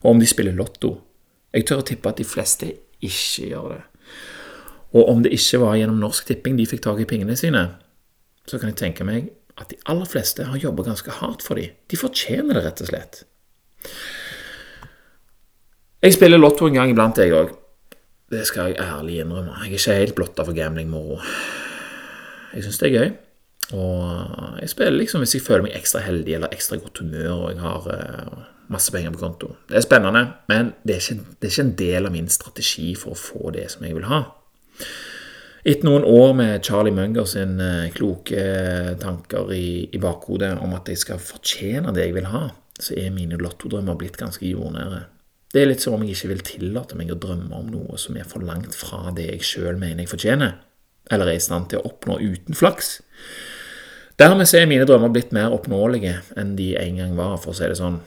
og 0.00 0.14
om 0.14 0.22
de 0.22 0.28
spiller 0.30 0.56
lotto. 0.56 0.94
Jeg 1.52 1.66
tør 1.66 1.82
å 1.82 1.88
tippe 1.90 2.08
at 2.08 2.20
de 2.22 2.28
fleste 2.28 2.70
ikke 3.02 3.50
gjør 3.50 3.72
det. 3.74 3.82
Og 4.96 5.08
om 5.08 5.22
det 5.22 5.32
ikke 5.36 5.60
var 5.62 5.76
gjennom 5.78 6.00
Norsk 6.02 6.26
Tipping 6.26 6.56
de 6.58 6.66
fikk 6.66 6.82
tak 6.86 7.02
i 7.02 7.06
pengene 7.08 7.36
sine, 7.38 7.66
så 8.48 8.58
kan 8.58 8.72
jeg 8.72 8.80
tenke 8.80 9.06
meg 9.06 9.30
at 9.60 9.70
de 9.70 9.78
aller 9.90 10.08
fleste 10.08 10.46
har 10.48 10.58
jobba 10.58 10.86
ganske 10.88 11.12
hardt 11.20 11.44
for 11.46 11.60
dem. 11.60 11.74
De 11.90 11.98
fortjener 12.00 12.56
det, 12.56 12.64
rett 12.64 12.82
og 12.82 12.90
slett. 12.90 13.22
Jeg 16.00 16.16
spiller 16.16 16.40
lotto 16.40 16.66
en 16.66 16.78
gang 16.78 16.92
iblant, 16.92 17.18
jeg 17.20 17.34
òg. 17.36 17.52
Det 18.30 18.44
skal 18.48 18.70
jeg 18.70 18.80
ærlig 18.80 19.18
innrømme. 19.20 19.58
Jeg 19.60 19.74
er 19.74 19.78
ikke 19.78 19.98
helt 19.98 20.16
blotta 20.16 20.46
for 20.46 20.56
gamblingmoro. 20.56 21.18
Jeg 22.54 22.64
syns 22.64 22.78
det 22.80 22.88
er 22.88 22.96
gøy. 22.96 23.10
Og 23.76 24.60
jeg 24.62 24.72
spiller 24.72 24.96
liksom 24.96 25.22
hvis 25.22 25.36
jeg 25.36 25.44
føler 25.44 25.66
meg 25.66 25.76
ekstra 25.78 26.02
heldig 26.02 26.38
eller 26.38 26.54
ekstra 26.54 26.78
godt 26.80 27.02
humør 27.02 27.34
og 27.36 27.52
jeg 27.52 27.60
har 27.62 27.86
uh, 27.86 28.40
masse 28.72 28.90
penger 28.94 29.12
på 29.14 29.20
konto. 29.22 29.52
Det 29.68 29.78
er 29.78 29.84
spennende, 29.84 30.24
men 30.50 30.72
det 30.86 30.96
er, 30.96 31.04
ikke, 31.04 31.36
det 31.36 31.46
er 31.46 31.52
ikke 31.52 31.66
en 31.68 31.76
del 31.78 32.08
av 32.08 32.14
min 32.14 32.30
strategi 32.32 32.88
for 32.98 33.14
å 33.14 33.20
få 33.20 33.52
det 33.54 33.68
som 33.74 33.86
jeg 33.86 33.98
vil 33.98 34.08
ha. 34.10 34.24
Etter 35.60 35.84
noen 35.84 36.06
år 36.08 36.32
med 36.38 36.64
Charlie 36.64 36.94
Munger 36.96 37.26
sin 37.28 37.58
eh, 37.60 37.90
kloke 37.92 38.44
tanker 39.00 39.52
i, 39.52 39.90
i 39.92 40.00
bakhodet 40.00 40.54
om 40.64 40.72
at 40.78 40.88
jeg 40.88 41.02
skal 41.02 41.20
fortjene 41.20 41.92
det 41.92 42.06
jeg 42.06 42.16
vil 42.16 42.30
ha, 42.32 42.46
så 42.80 42.96
er 42.96 43.12
mine 43.12 43.36
lottodrømmer 43.40 43.98
blitt 44.00 44.16
ganske 44.20 44.46
jordnære. 44.48 45.02
Det 45.52 45.60
er 45.60 45.68
litt 45.68 45.84
som 45.84 45.96
om 45.96 46.04
jeg 46.06 46.14
ikke 46.14 46.30
vil 46.30 46.42
tillate 46.46 46.96
meg 46.96 47.10
å 47.12 47.18
drømme 47.18 47.52
om 47.58 47.68
noe 47.72 47.98
som 48.00 48.16
er 48.16 48.28
for 48.28 48.44
langt 48.46 48.76
fra 48.78 49.10
det 49.16 49.26
jeg 49.32 49.46
sjøl 49.48 49.80
mener 49.80 50.04
jeg 50.04 50.12
fortjener, 50.12 50.54
eller 51.10 51.28
er 51.28 51.40
i 51.40 51.42
stand 51.42 51.68
til 51.72 51.82
å 51.82 51.90
oppnå 51.90 52.20
uten 52.22 52.56
flaks. 52.56 53.00
Dermed 54.20 54.48
er 54.54 54.68
mine 54.70 54.86
drømmer 54.88 55.12
blitt 55.12 55.34
mer 55.34 55.52
oppnåelige 55.52 56.20
enn 56.38 56.54
de 56.56 56.74
en 56.78 57.02
gang 57.02 57.16
var, 57.18 57.36
for 57.42 57.52
å 57.52 57.58
si 57.58 57.68
det 57.68 57.78
sånn. 57.80 57.98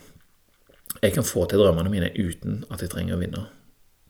Jeg 1.02 1.14
kan 1.14 1.26
få 1.26 1.44
til 1.50 1.60
drømmene 1.60 1.92
mine 1.92 2.10
uten 2.16 2.62
at 2.72 2.82
jeg 2.82 2.90
trenger 2.94 3.18
å 3.18 3.20
vinne. 3.20 3.44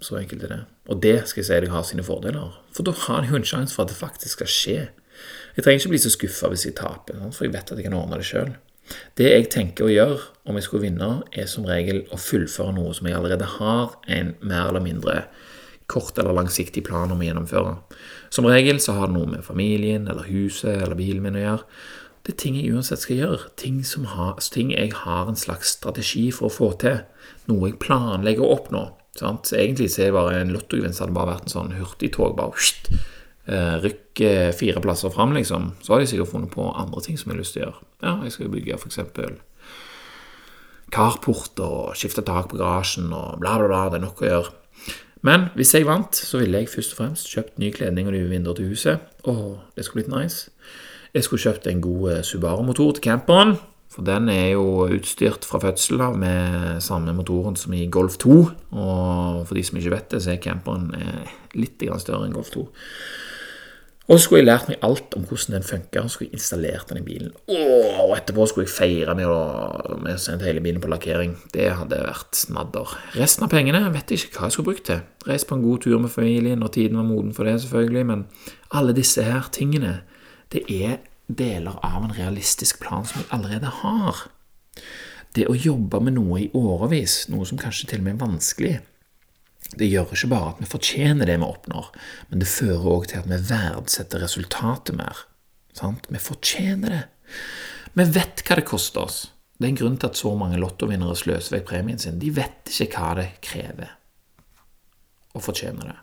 Så 0.05 0.19
enkelt 0.21 0.45
er 0.45 0.53
det. 0.53 0.61
Og 0.93 1.01
det 1.01 1.17
skal 1.31 1.41
jeg 1.41 1.49
si 1.49 1.61
deg 1.65 1.73
har 1.73 1.87
sine 1.89 2.05
fordeler. 2.05 2.59
For 2.77 2.85
da 2.85 2.93
har 3.07 3.25
jeg 3.25 3.33
jo 3.33 3.41
en 3.41 3.49
sjanse 3.49 3.77
for 3.77 3.87
at 3.87 3.93
det 3.93 3.97
faktisk 3.97 4.37
skal 4.37 4.51
skje. 4.53 4.77
Jeg 5.57 5.65
trenger 5.65 5.81
ikke 5.81 5.95
bli 5.95 6.03
så 6.03 6.13
skuffa 6.13 6.51
hvis 6.53 6.67
jeg 6.67 6.77
taper, 6.77 7.23
for 7.33 7.47
jeg 7.47 7.55
vet 7.55 7.71
at 7.73 7.81
jeg 7.81 7.87
kan 7.87 7.97
ordne 7.97 8.19
det 8.21 8.29
sjøl. 8.29 8.53
Det 9.17 9.31
jeg 9.31 9.49
tenker 9.55 9.87
å 9.87 9.93
gjøre 9.93 10.19
om 10.45 10.59
jeg 10.59 10.67
skulle 10.67 10.85
vinne, 10.85 11.11
er 11.33 11.49
som 11.49 11.65
regel 11.65 12.03
å 12.13 12.21
fullføre 12.21 12.75
noe 12.77 12.93
som 12.97 13.09
jeg 13.09 13.17
allerede 13.17 13.49
har 13.57 13.95
en 14.13 14.35
mer 14.45 14.69
eller 14.69 14.85
mindre 14.85 15.15
kort 15.89 16.19
eller 16.21 16.37
langsiktig 16.37 16.85
plan 16.85 17.13
om 17.13 17.23
å 17.23 17.25
gjennomføre. 17.25 17.77
Som 18.35 18.49
regel 18.51 18.81
så 18.83 18.97
har 18.99 19.09
det 19.09 19.17
noe 19.17 19.31
med 19.31 19.47
familien 19.47 20.09
eller 20.11 20.29
huset 20.29 20.83
eller 20.83 20.99
bilen 20.99 21.25
min 21.25 21.39
å 21.39 21.45
gjøre. 21.47 21.79
Det 22.25 22.35
er 22.35 22.41
ting 22.41 22.59
jeg 22.59 22.73
uansett 22.73 23.03
skal 23.05 23.21
gjøre, 23.21 23.49
ting, 23.61 23.81
har, 24.13 24.37
ting 24.53 24.73
jeg 24.73 24.93
har 24.97 25.29
en 25.29 25.37
slags 25.37 25.75
strategi 25.77 26.31
for 26.33 26.49
å 26.49 26.55
få 26.55 26.71
til, 26.81 27.03
noe 27.49 27.69
jeg 27.69 27.81
planlegger 27.81 28.45
å 28.45 28.55
oppnå. 28.59 28.85
Sant? 29.15 29.53
Egentlig 29.55 29.91
så 29.93 30.03
er 30.03 30.11
det 30.11 30.17
bare 30.19 30.39
en 30.41 30.55
lottogevinst 30.55 31.03
hadde 31.03 31.15
bare 31.15 31.35
vært 31.35 31.49
en 31.49 31.55
sånn 31.55 31.77
hurtigtog. 31.79 32.37
bare 32.39 32.57
hst, 32.59 32.91
Rykk 33.85 34.05
Rykke 34.15 34.53
fire 34.55 34.81
plasser 34.81 35.11
fram, 35.11 35.33
liksom. 35.35 35.73
Så 35.83 35.93
har 35.93 36.01
de 36.01 36.07
sikkert 36.07 36.31
funnet 36.31 36.51
på 36.51 36.71
andre 36.71 37.01
ting 37.03 37.19
som 37.19 37.31
jeg 37.31 37.35
har 37.35 37.41
lyst 37.41 37.55
til 37.55 37.63
å 37.63 37.67
gjøre. 37.67 37.81
Ja, 38.03 38.13
jeg 38.23 38.33
skal 38.33 38.53
bygge 38.53 38.77
eksempel 38.79 39.41
carport 40.95 41.59
og 41.59 41.97
skifte 41.99 42.23
tak 42.23 42.53
på 42.53 42.59
garasjen 42.61 43.11
og 43.11 43.41
bla, 43.41 43.59
bla, 43.59 43.67
bla. 43.67 43.89
Det 43.91 43.99
er 43.99 44.05
nok 44.05 44.23
å 44.23 44.29
gjøre. 44.29 44.53
Men 45.27 45.49
hvis 45.57 45.75
jeg 45.75 45.87
vant, 45.89 46.15
så 46.15 46.39
ville 46.39 46.61
jeg 46.61 46.71
først 46.71 46.95
og 46.95 47.01
fremst 47.01 47.33
kjøpt 47.33 47.59
ny 47.59 47.73
kledning 47.75 48.07
og 48.07 48.15
nye 48.15 48.29
vinduer 48.31 48.55
til 48.55 48.71
huset. 48.71 49.03
Åh, 49.27 49.59
det 49.75 49.85
skulle 49.85 50.05
blitt 50.05 50.15
nice. 50.15 50.53
Jeg 51.15 51.27
skulle 51.27 51.43
kjøpt 51.43 51.67
en 51.67 51.83
god 51.83 52.23
Subaru-motor 52.23 52.95
til 52.95 53.03
camperen. 53.09 53.57
For 53.95 54.03
den 54.07 54.27
er 54.33 54.57
jo 54.57 54.89
utstyrt 54.91 55.47
fra 55.47 55.61
fødsel 55.63 56.03
av 56.03 56.17
med 56.19 56.81
samme 56.83 57.15
motoren 57.15 57.55
som 57.59 57.75
i 57.77 57.85
Golf 57.87 58.19
2. 58.23 58.39
Og 58.75 59.45
for 59.47 59.55
de 59.55 59.63
som 59.63 59.79
ikke 59.79 59.95
vet 59.95 60.09
det, 60.11 60.25
så 60.25 60.33
er 60.33 60.43
camperen 60.43 60.89
litt 61.55 61.85
større 62.03 62.27
enn 62.27 62.35
Golf 62.35 62.51
2. 62.57 62.65
Og 64.05 64.19
så 64.19 64.25
skulle 64.27 64.43
jeg 64.43 64.49
lært 64.51 64.67
meg 64.69 64.83
alt 64.85 65.15
om 65.17 65.23
hvordan 65.25 65.55
den 65.55 65.65
funka, 65.65 66.03
og 66.03 66.11
skulle 66.13 66.29
jeg 66.29 66.37
installert 66.37 66.91
den 66.91 66.99
i 67.01 67.07
bilen. 67.07 67.31
og 67.49 68.13
etterpå 68.19 68.45
skulle 68.51 68.67
jeg 68.67 68.75
feire 68.75 69.15
med 69.17 69.31
å, 69.31 69.39
med 70.03 70.19
å 70.19 70.21
sende 70.21 70.45
hele 70.45 70.61
bilen 70.61 70.83
på 70.83 70.91
lakkering. 70.93 71.39
Det 71.55 71.71
hadde 71.79 72.03
vært 72.03 72.37
snadder. 72.37 72.93
Resten 73.17 73.47
av 73.47 73.55
pengene 73.55 73.81
vet 73.95 74.13
jeg 74.13 74.27
ikke 74.27 74.43
hva 74.43 74.51
jeg 74.51 74.57
skulle 74.59 74.73
brukt 74.75 74.85
til. 74.91 75.01
Reist 75.25 75.49
på 75.49 75.57
en 75.57 75.65
god 75.65 75.87
tur 75.87 76.03
med 76.03 76.13
familien 76.13 76.61
når 76.61 76.75
tiden 76.77 77.01
var 77.01 77.09
moden 77.09 77.33
for 77.37 77.49
det, 77.49 77.57
selvfølgelig. 77.65 78.05
Men 78.11 78.27
alle 78.77 78.97
disse 78.99 79.25
her 79.25 79.49
tingene, 79.57 80.03
det 80.53 80.67
er 80.69 81.01
deler 81.39 81.79
av 81.87 82.05
en 82.05 82.15
realistisk 82.15 82.81
plan 82.83 83.07
som 83.07 83.23
jeg 83.23 83.31
allerede 83.35 83.71
har. 83.83 84.25
Det 85.35 85.49
å 85.51 85.57
jobbe 85.59 86.01
med 86.05 86.17
noe 86.19 86.45
i 86.45 86.51
årevis, 86.55 87.25
noe 87.33 87.47
som 87.49 87.59
kanskje 87.59 87.91
til 87.91 88.03
og 88.03 88.07
med 88.07 88.17
er 88.17 88.23
vanskelig, 88.23 88.75
det 89.75 89.89
gjør 89.89 90.13
ikke 90.15 90.31
bare 90.31 90.53
at 90.53 90.61
vi 90.63 90.69
fortjener 90.71 91.27
det 91.27 91.39
vi 91.41 91.47
oppnår, 91.47 91.89
men 92.31 92.43
det 92.43 92.51
fører 92.51 92.91
òg 92.95 93.09
til 93.11 93.23
at 93.23 93.31
vi 93.31 93.41
verdsetter 93.49 94.23
resultatet 94.23 94.97
mer. 94.99 95.25
Sant? 95.75 96.07
Vi 96.13 96.21
fortjener 96.23 96.95
det. 96.95 97.03
Vi 97.95 98.07
vet 98.15 98.45
hva 98.47 98.59
det 98.61 98.69
koster 98.69 99.07
oss. 99.07 99.19
Det 99.59 99.67
er 99.67 99.73
en 99.73 99.81
grunn 99.81 99.99
til 99.99 100.11
at 100.11 100.19
så 100.19 100.33
mange 100.39 100.59
lottovinnere 100.61 101.17
sløser 101.19 101.57
vekk 101.57 101.69
premien 101.71 102.01
sin. 102.03 102.21
De 102.23 102.31
vet 102.35 102.71
ikke 102.71 103.01
hva 103.01 103.13
det 103.19 103.29
krever 103.45 103.95
å 105.35 105.43
fortjene 105.43 105.89
det. 105.89 105.99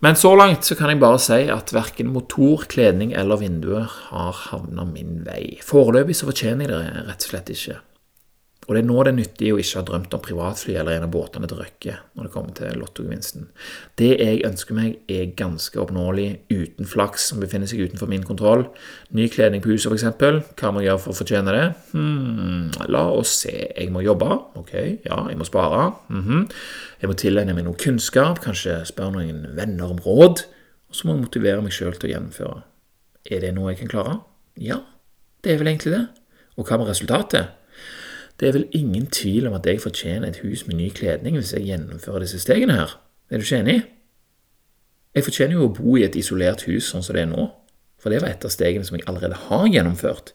Men 0.00 0.16
så 0.16 0.32
langt 0.36 0.64
så 0.64 0.74
kan 0.78 0.88
jeg 0.88 1.00
bare 1.02 1.20
si 1.20 1.42
at 1.52 1.74
verken 1.76 2.08
motor, 2.14 2.64
kledning 2.72 3.12
eller 3.12 3.42
vinduer 3.42 3.90
har 4.08 4.38
havna 4.48 4.86
min 4.88 5.20
vei. 5.26 5.58
Foreløpig 5.64 6.16
så 6.16 6.30
fortjener 6.30 6.64
jeg 6.64 6.72
det 6.72 7.06
rett 7.10 7.26
og 7.26 7.32
slett 7.34 7.52
ikke. 7.52 7.76
Og 8.68 8.76
det 8.76 8.82
er 8.82 8.86
nå 8.86 9.02
det 9.02 9.10
er 9.10 9.16
nyttig 9.16 9.48
å 9.50 9.58
ikke 9.58 9.80
ha 9.80 9.86
drømt 9.88 10.12
om 10.14 10.20
privatfly 10.22 10.74
eller 10.78 10.98
en 10.98 11.06
av 11.06 11.10
båtene 11.10 11.48
til 11.48 11.58
Røkke 11.58 11.94
når 12.14 12.26
det 12.26 12.32
kommer 12.34 12.52
til 12.54 12.76
lottogevinsten. 12.78 13.48
Det 13.98 14.10
jeg 14.12 14.42
ønsker 14.46 14.76
meg, 14.76 14.98
er 15.10 15.32
ganske 15.38 15.80
oppnåelig, 15.80 16.28
uten 16.52 16.86
flaks 16.86 17.30
som 17.32 17.40
befinner 17.42 17.70
seg 17.70 17.82
utenfor 17.88 18.10
min 18.12 18.26
kontroll. 18.28 18.66
Ny 19.16 19.26
kledning 19.32 19.64
på 19.64 19.72
huset, 19.72 19.90
f.eks. 19.90 20.52
Hva 20.60 20.70
må 20.70 20.84
jeg 20.84 20.90
gjøre 20.90 21.02
for 21.06 21.14
å 21.14 21.18
fortjene 21.18 21.56
det? 21.56 21.64
Hmm, 21.94 22.68
la 22.92 23.02
oss 23.16 23.32
se. 23.46 23.56
Jeg 23.72 23.90
må 23.94 24.04
jobbe. 24.04 24.28
Ok, 24.60 24.74
ja, 25.08 25.18
jeg 25.32 25.40
må 25.40 25.48
spare. 25.48 25.90
Mm 26.12 26.22
-hmm. 26.22 26.48
Jeg 27.00 27.08
må 27.08 27.14
tilegne 27.16 27.54
meg 27.54 27.64
noe 27.64 27.74
kunnskap, 27.74 28.40
kanskje 28.44 28.84
spørre 28.84 29.12
noen 29.12 29.46
venner 29.56 29.90
om 29.90 29.98
råd. 29.98 30.44
Og 30.90 30.94
så 30.94 31.06
må 31.06 31.14
jeg 31.14 31.22
motivere 31.22 31.62
meg 31.62 31.72
sjøl 31.72 31.96
til 31.96 32.10
å 32.10 32.12
gjennomføre. 32.12 32.62
Er 33.30 33.40
det 33.40 33.54
noe 33.54 33.70
jeg 33.70 33.78
kan 33.78 33.88
klare? 33.88 34.20
Ja, 34.56 34.76
det 35.44 35.52
er 35.52 35.58
vel 35.58 35.66
egentlig 35.66 35.92
det. 35.92 36.06
Og 36.56 36.66
hva 36.66 36.76
med 36.76 36.88
resultatet? 36.88 37.56
Det 38.40 38.48
er 38.48 38.56
vel 38.56 38.68
ingen 38.72 39.04
tvil 39.12 39.50
om 39.50 39.54
at 39.58 39.66
jeg 39.68 39.82
fortjener 39.82 40.30
et 40.30 40.40
hus 40.40 40.64
med 40.66 40.78
ny 40.78 40.88
kledning 40.96 41.36
hvis 41.36 41.52
jeg 41.52 41.66
gjennomfører 41.68 42.24
disse 42.24 42.40
stegene 42.40 42.78
her. 42.78 42.94
Er 43.28 43.38
du 43.38 43.44
ikke 43.44 43.60
enig? 43.60 43.80
Jeg 45.14 45.26
fortjener 45.26 45.58
jo 45.58 45.66
å 45.66 45.74
bo 45.76 45.96
i 45.98 46.06
et 46.06 46.16
isolert 46.16 46.64
hus 46.64 46.88
sånn 46.88 47.04
som 47.04 47.18
det 47.18 47.26
er 47.26 47.32
nå, 47.34 47.50
for 48.00 48.14
det 48.14 48.22
var 48.22 48.32
et 48.32 48.46
av 48.46 48.52
stegene 48.54 48.86
som 48.86 48.96
jeg 48.96 49.04
allerede 49.10 49.36
har 49.48 49.66
gjennomført. 49.68 50.32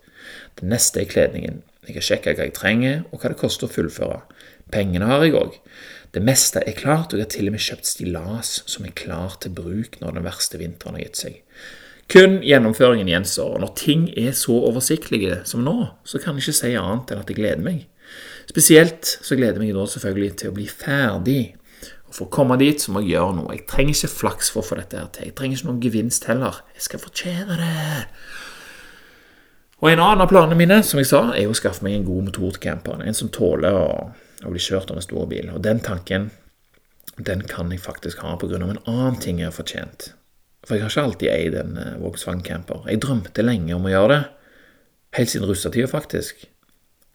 Det 0.59 0.69
neste 0.69 1.01
er 1.01 1.09
kledningen. 1.09 1.63
Jeg 1.88 1.97
har 1.97 2.05
sjekka 2.05 2.35
hva 2.35 2.45
jeg 2.45 2.55
trenger, 2.57 3.01
og 3.09 3.21
hva 3.21 3.31
det 3.31 3.39
koster 3.39 3.65
å 3.65 3.74
fullføre. 3.74 4.19
Pengene 4.74 5.09
har 5.09 5.25
jeg 5.25 5.38
òg. 5.39 5.57
Det 6.13 6.21
meste 6.24 6.62
er 6.62 6.77
klart, 6.77 7.13
og 7.13 7.19
jeg 7.19 7.25
har 7.25 7.33
til 7.33 7.50
og 7.50 7.55
med 7.55 7.65
kjøpt 7.65 7.89
stillas 7.89 8.53
som 8.69 8.85
er 8.85 8.93
klar 8.97 9.39
til 9.41 9.55
bruk 9.57 9.97
når 10.01 10.19
den 10.19 10.27
verste 10.27 10.62
vinteren 10.62 11.00
har 11.00 11.07
gitt 11.07 11.24
seg. 11.24 11.41
Kun 12.12 12.38
gjennomføringen 12.45 13.09
gjenstår, 13.09 13.55
og 13.57 13.63
når 13.63 13.74
ting 13.79 14.07
er 14.13 14.35
så 14.38 14.59
oversiktlige 14.69 15.41
som 15.50 15.65
nå, 15.65 15.77
så 16.05 16.21
kan 16.21 16.38
jeg 16.38 16.45
ikke 16.45 16.59
si 16.62 16.74
annet 16.77 17.12
enn 17.12 17.24
at 17.24 17.31
jeg 17.33 17.39
gleder 17.41 17.65
meg. 17.65 17.88
Spesielt 18.49 19.09
så 19.25 19.37
gleder 19.37 19.59
jeg 19.59 19.67
meg 19.67 19.77
nå 19.77 19.85
selvfølgelig 19.89 20.33
til 20.41 20.51
å 20.51 20.55
bli 20.55 20.65
ferdig. 20.69 21.43
Og 22.09 22.13
For 22.15 22.27
å 22.27 22.33
komme 22.33 22.57
dit 22.61 22.81
så 22.81 22.93
må 22.93 23.01
jeg 23.03 23.15
gjøre 23.15 23.37
noe. 23.39 23.55
Jeg 23.57 23.65
trenger 23.69 23.97
ikke 23.97 24.13
flaks 24.13 24.51
for 24.53 24.61
å 24.61 24.69
få 24.69 24.79
dette 24.79 24.99
her 24.99 25.09
til. 25.13 25.29
Jeg 25.29 25.37
trenger 25.37 25.59
ikke 25.59 25.69
noen 25.71 25.83
gevinst 25.83 26.27
heller. 26.29 26.61
Jeg 26.77 26.85
skal 26.87 27.01
fortjene 27.03 27.57
det. 27.59 28.05
Og 29.83 29.91
En 29.91 29.99
annen 29.99 30.23
av 30.23 30.29
planene 30.31 30.57
mine 30.57 30.79
som 30.87 31.01
jeg 31.01 31.09
sa, 31.09 31.21
er 31.35 31.49
å 31.49 31.57
skaffe 31.57 31.83
meg 31.85 31.97
en 31.97 32.07
god 32.07 32.29
motor 32.29 32.55
til 32.55 32.63
camperen. 32.63 33.03
En 33.03 33.17
som 33.17 33.29
tåler 33.33 33.75
å, 33.75 33.89
å 34.45 34.53
bli 34.53 34.61
kjørt 34.63 34.93
av 34.93 35.01
en 35.01 35.05
stor 35.05 35.27
bil. 35.29 35.51
Og 35.51 35.61
Den 35.65 35.81
tanken 35.83 36.29
den 37.17 37.43
kan 37.47 37.71
jeg 37.71 37.83
faktisk 37.83 38.23
ha 38.23 38.35
pga. 38.37 38.55
en 38.55 38.79
annen 38.85 39.19
ting 39.19 39.39
jeg 39.39 39.47
har 39.47 39.55
fortjent. 39.55 40.13
For 40.65 40.75
jeg 40.75 40.83
har 40.83 40.89
ikke 40.89 41.03
alltid 41.03 41.29
eid 41.29 41.55
en 41.59 41.77
eh, 41.77 41.97
Volkswagen 42.01 42.41
camper. 42.43 42.81
Jeg 42.89 43.01
drømte 43.03 43.45
lenge 43.45 43.75
om 43.75 43.85
å 43.85 43.93
gjøre 43.93 44.15
det. 44.15 44.23
Helt 45.19 45.31
siden 45.31 45.47
russetida, 45.47 45.87
faktisk. 45.87 46.47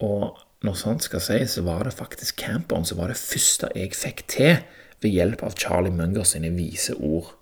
Og 0.00 0.38
når 0.66 0.76
sånt 0.76 1.06
skal 1.06 1.22
sies, 1.24 1.54
så 1.56 1.64
var 1.64 1.86
det 1.86 1.96
faktisk 1.96 2.40
camperen 2.42 2.84
som 2.84 3.00
var 3.00 3.12
det 3.12 3.20
første 3.20 3.70
jeg 3.76 3.94
fikk 3.96 4.26
til 4.28 4.58
ved 5.00 5.14
hjelp 5.14 5.44
av 5.46 5.56
Charlie 5.56 5.94
Munger 5.94 6.26
sine 6.28 6.50
vise 6.52 6.96
ord. 6.96 7.32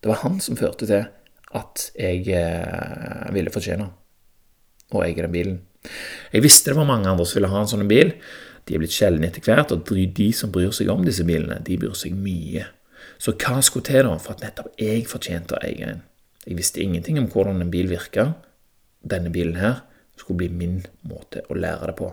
Det 0.00 0.10
var 0.10 0.20
han 0.26 0.36
som 0.44 0.58
førte 0.58 0.88
til 0.88 1.06
at 1.56 1.86
jeg 1.96 2.26
eh, 2.36 3.30
ville 3.32 3.52
fortjene 3.54 3.88
å 4.92 5.00
eie 5.02 5.16
den 5.16 5.32
bilen. 5.32 5.56
Jeg 6.34 6.44
visste 6.44 6.72
det 6.72 6.78
var 6.78 6.88
mange 6.88 7.08
andre 7.08 7.24
som 7.24 7.38
ville 7.38 7.50
ha 7.52 7.62
en 7.62 7.70
sånn 7.70 7.88
bil. 7.88 8.12
De 8.66 8.74
er 8.74 8.82
blitt 8.82 8.94
sjeldne 8.94 9.30
etter 9.30 9.44
hvert, 9.46 9.72
og 9.72 9.86
de 9.86 10.28
som 10.34 10.52
bryr 10.52 10.74
seg 10.74 10.90
om 10.92 11.04
disse 11.06 11.24
bilene, 11.24 11.62
de 11.64 11.78
bryr 11.80 11.94
seg 11.96 12.16
mye. 12.18 12.66
Så 13.22 13.32
hva 13.38 13.62
skulle 13.64 13.86
til 13.86 14.04
da 14.04 14.18
for 14.20 14.34
at 14.34 14.44
nettopp 14.44 14.74
jeg 14.82 15.06
fortjente 15.08 15.56
å 15.56 15.62
eie 15.64 15.94
en? 15.94 16.04
Jeg 16.44 16.58
visste 16.58 16.82
ingenting 16.82 17.18
om 17.22 17.30
hvordan 17.32 17.62
en 17.62 17.72
bil 17.72 17.88
virka. 17.90 18.34
Denne 19.00 19.32
bilen 19.32 19.56
her 19.62 19.80
skulle 20.18 20.44
bli 20.44 20.50
min 20.52 20.80
måte 21.06 21.46
å 21.48 21.56
lære 21.56 21.90
det 21.90 21.96
på. 21.98 22.10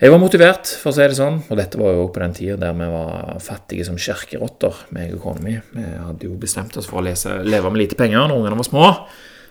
Jeg 0.00 0.14
var 0.14 0.20
motivert, 0.22 0.70
for 0.80 0.88
å 0.88 0.96
si 0.96 1.04
det 1.04 1.16
sånn, 1.18 1.42
og 1.52 1.58
dette 1.60 1.76
var 1.76 1.92
jo 1.92 2.06
på 2.08 2.22
den 2.22 2.32
tida 2.32 2.54
der 2.56 2.72
vi 2.72 2.86
var 2.88 3.34
fattige 3.44 3.84
som 3.84 3.98
kjerkerotter, 4.00 4.78
meg 4.96 5.12
og. 5.12 5.42
Vi 5.44 5.84
hadde 5.84 6.24
jo 6.24 6.38
bestemt 6.40 6.78
oss 6.80 6.88
for 6.88 7.02
å 7.02 7.04
lese, 7.04 7.34
leve 7.44 7.68
med 7.68 7.82
lite 7.82 7.98
penger 8.00 8.30
når 8.30 8.38
ungene 8.38 8.56
var 8.62 8.68
små, 8.70 8.86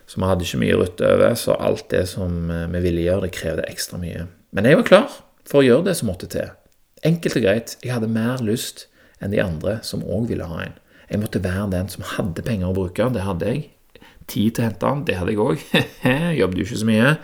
så 0.10 0.18
vi 0.18 0.26
hadde 0.26 0.48
ikke 0.48 0.62
mye 0.64 0.80
rutt 0.82 1.06
over, 1.06 1.38
så 1.38 1.54
alt 1.54 1.86
det 1.94 2.02
som 2.10 2.50
vi 2.50 2.82
ville 2.82 3.06
gjøre, 3.06 3.28
det 3.28 3.38
krevde 3.38 3.70
ekstra 3.70 4.02
mye. 4.02 4.26
Men 4.50 4.66
jeg 4.66 4.82
var 4.82 4.90
klar 4.90 5.22
for 5.46 5.62
å 5.62 5.68
gjøre 5.68 5.86
det 5.92 5.98
som 6.02 6.10
måtte 6.10 6.32
til. 6.34 6.50
Enkelt 7.06 7.38
og 7.38 7.46
greit, 7.46 7.78
jeg 7.86 7.94
hadde 7.94 8.10
mer 8.18 8.42
lyst 8.42 8.88
enn 9.22 9.36
de 9.36 9.46
andre 9.46 9.78
som 9.86 10.02
òg 10.02 10.32
ville 10.34 10.50
ha 10.50 10.64
en. 10.66 10.78
Jeg 11.14 11.22
måtte 11.22 11.46
være 11.46 11.70
den 11.78 11.94
som 11.94 12.10
hadde 12.18 12.50
penger 12.50 12.74
å 12.74 12.78
bruke, 12.82 13.14
det 13.14 13.30
hadde 13.30 13.54
jeg. 13.54 13.68
Tid 14.26 14.58
til 14.58 14.66
å 14.66 14.72
hente 14.72 14.90
den, 14.90 15.06
det 15.06 15.22
hadde 15.22 15.38
jeg 15.38 15.46
òg. 15.46 15.68
Jobbet 16.42 16.58
jo 16.58 16.72
ikke 16.72 16.82
så 16.88 16.90
mye 16.90 17.18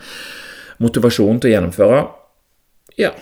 motivasjon 0.82 1.40
til 1.40 1.50
å 1.50 1.54
gjennomføre. 1.54 2.02
Ja, 3.00 3.12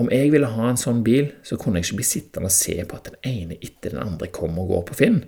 om 0.00 0.08
jeg 0.12 0.30
ville 0.32 0.48
ha 0.48 0.70
en 0.70 0.80
sånn 0.80 1.02
bil, 1.04 1.32
så 1.44 1.58
kunne 1.60 1.80
jeg 1.80 1.88
ikke 1.90 2.00
bli 2.00 2.08
sittende 2.08 2.48
og 2.48 2.54
se 2.54 2.76
på 2.86 2.96
at 2.96 3.10
den 3.10 3.20
ene 3.26 3.58
etter 3.58 3.94
den 3.94 4.02
andre 4.02 4.30
kom 4.32 4.58
og 4.60 4.72
går 4.72 4.84
på 4.88 4.98
Finn. 5.02 5.20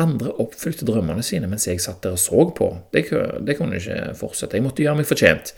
Andre 0.00 0.34
oppfylte 0.42 0.84
drømmene 0.88 1.24
sine 1.24 1.48
mens 1.48 1.66
jeg 1.68 1.80
satt 1.80 2.02
der 2.04 2.16
og 2.16 2.20
så 2.20 2.44
på. 2.56 2.68
Det, 2.92 3.06
det 3.48 3.56
kunne 3.56 3.78
jeg 3.78 3.86
ikke 3.86 4.18
fortsette. 4.20 4.58
Jeg 4.58 4.64
måtte 4.66 4.84
gjøre 4.84 5.00
meg 5.00 5.08
fortjent. 5.08 5.54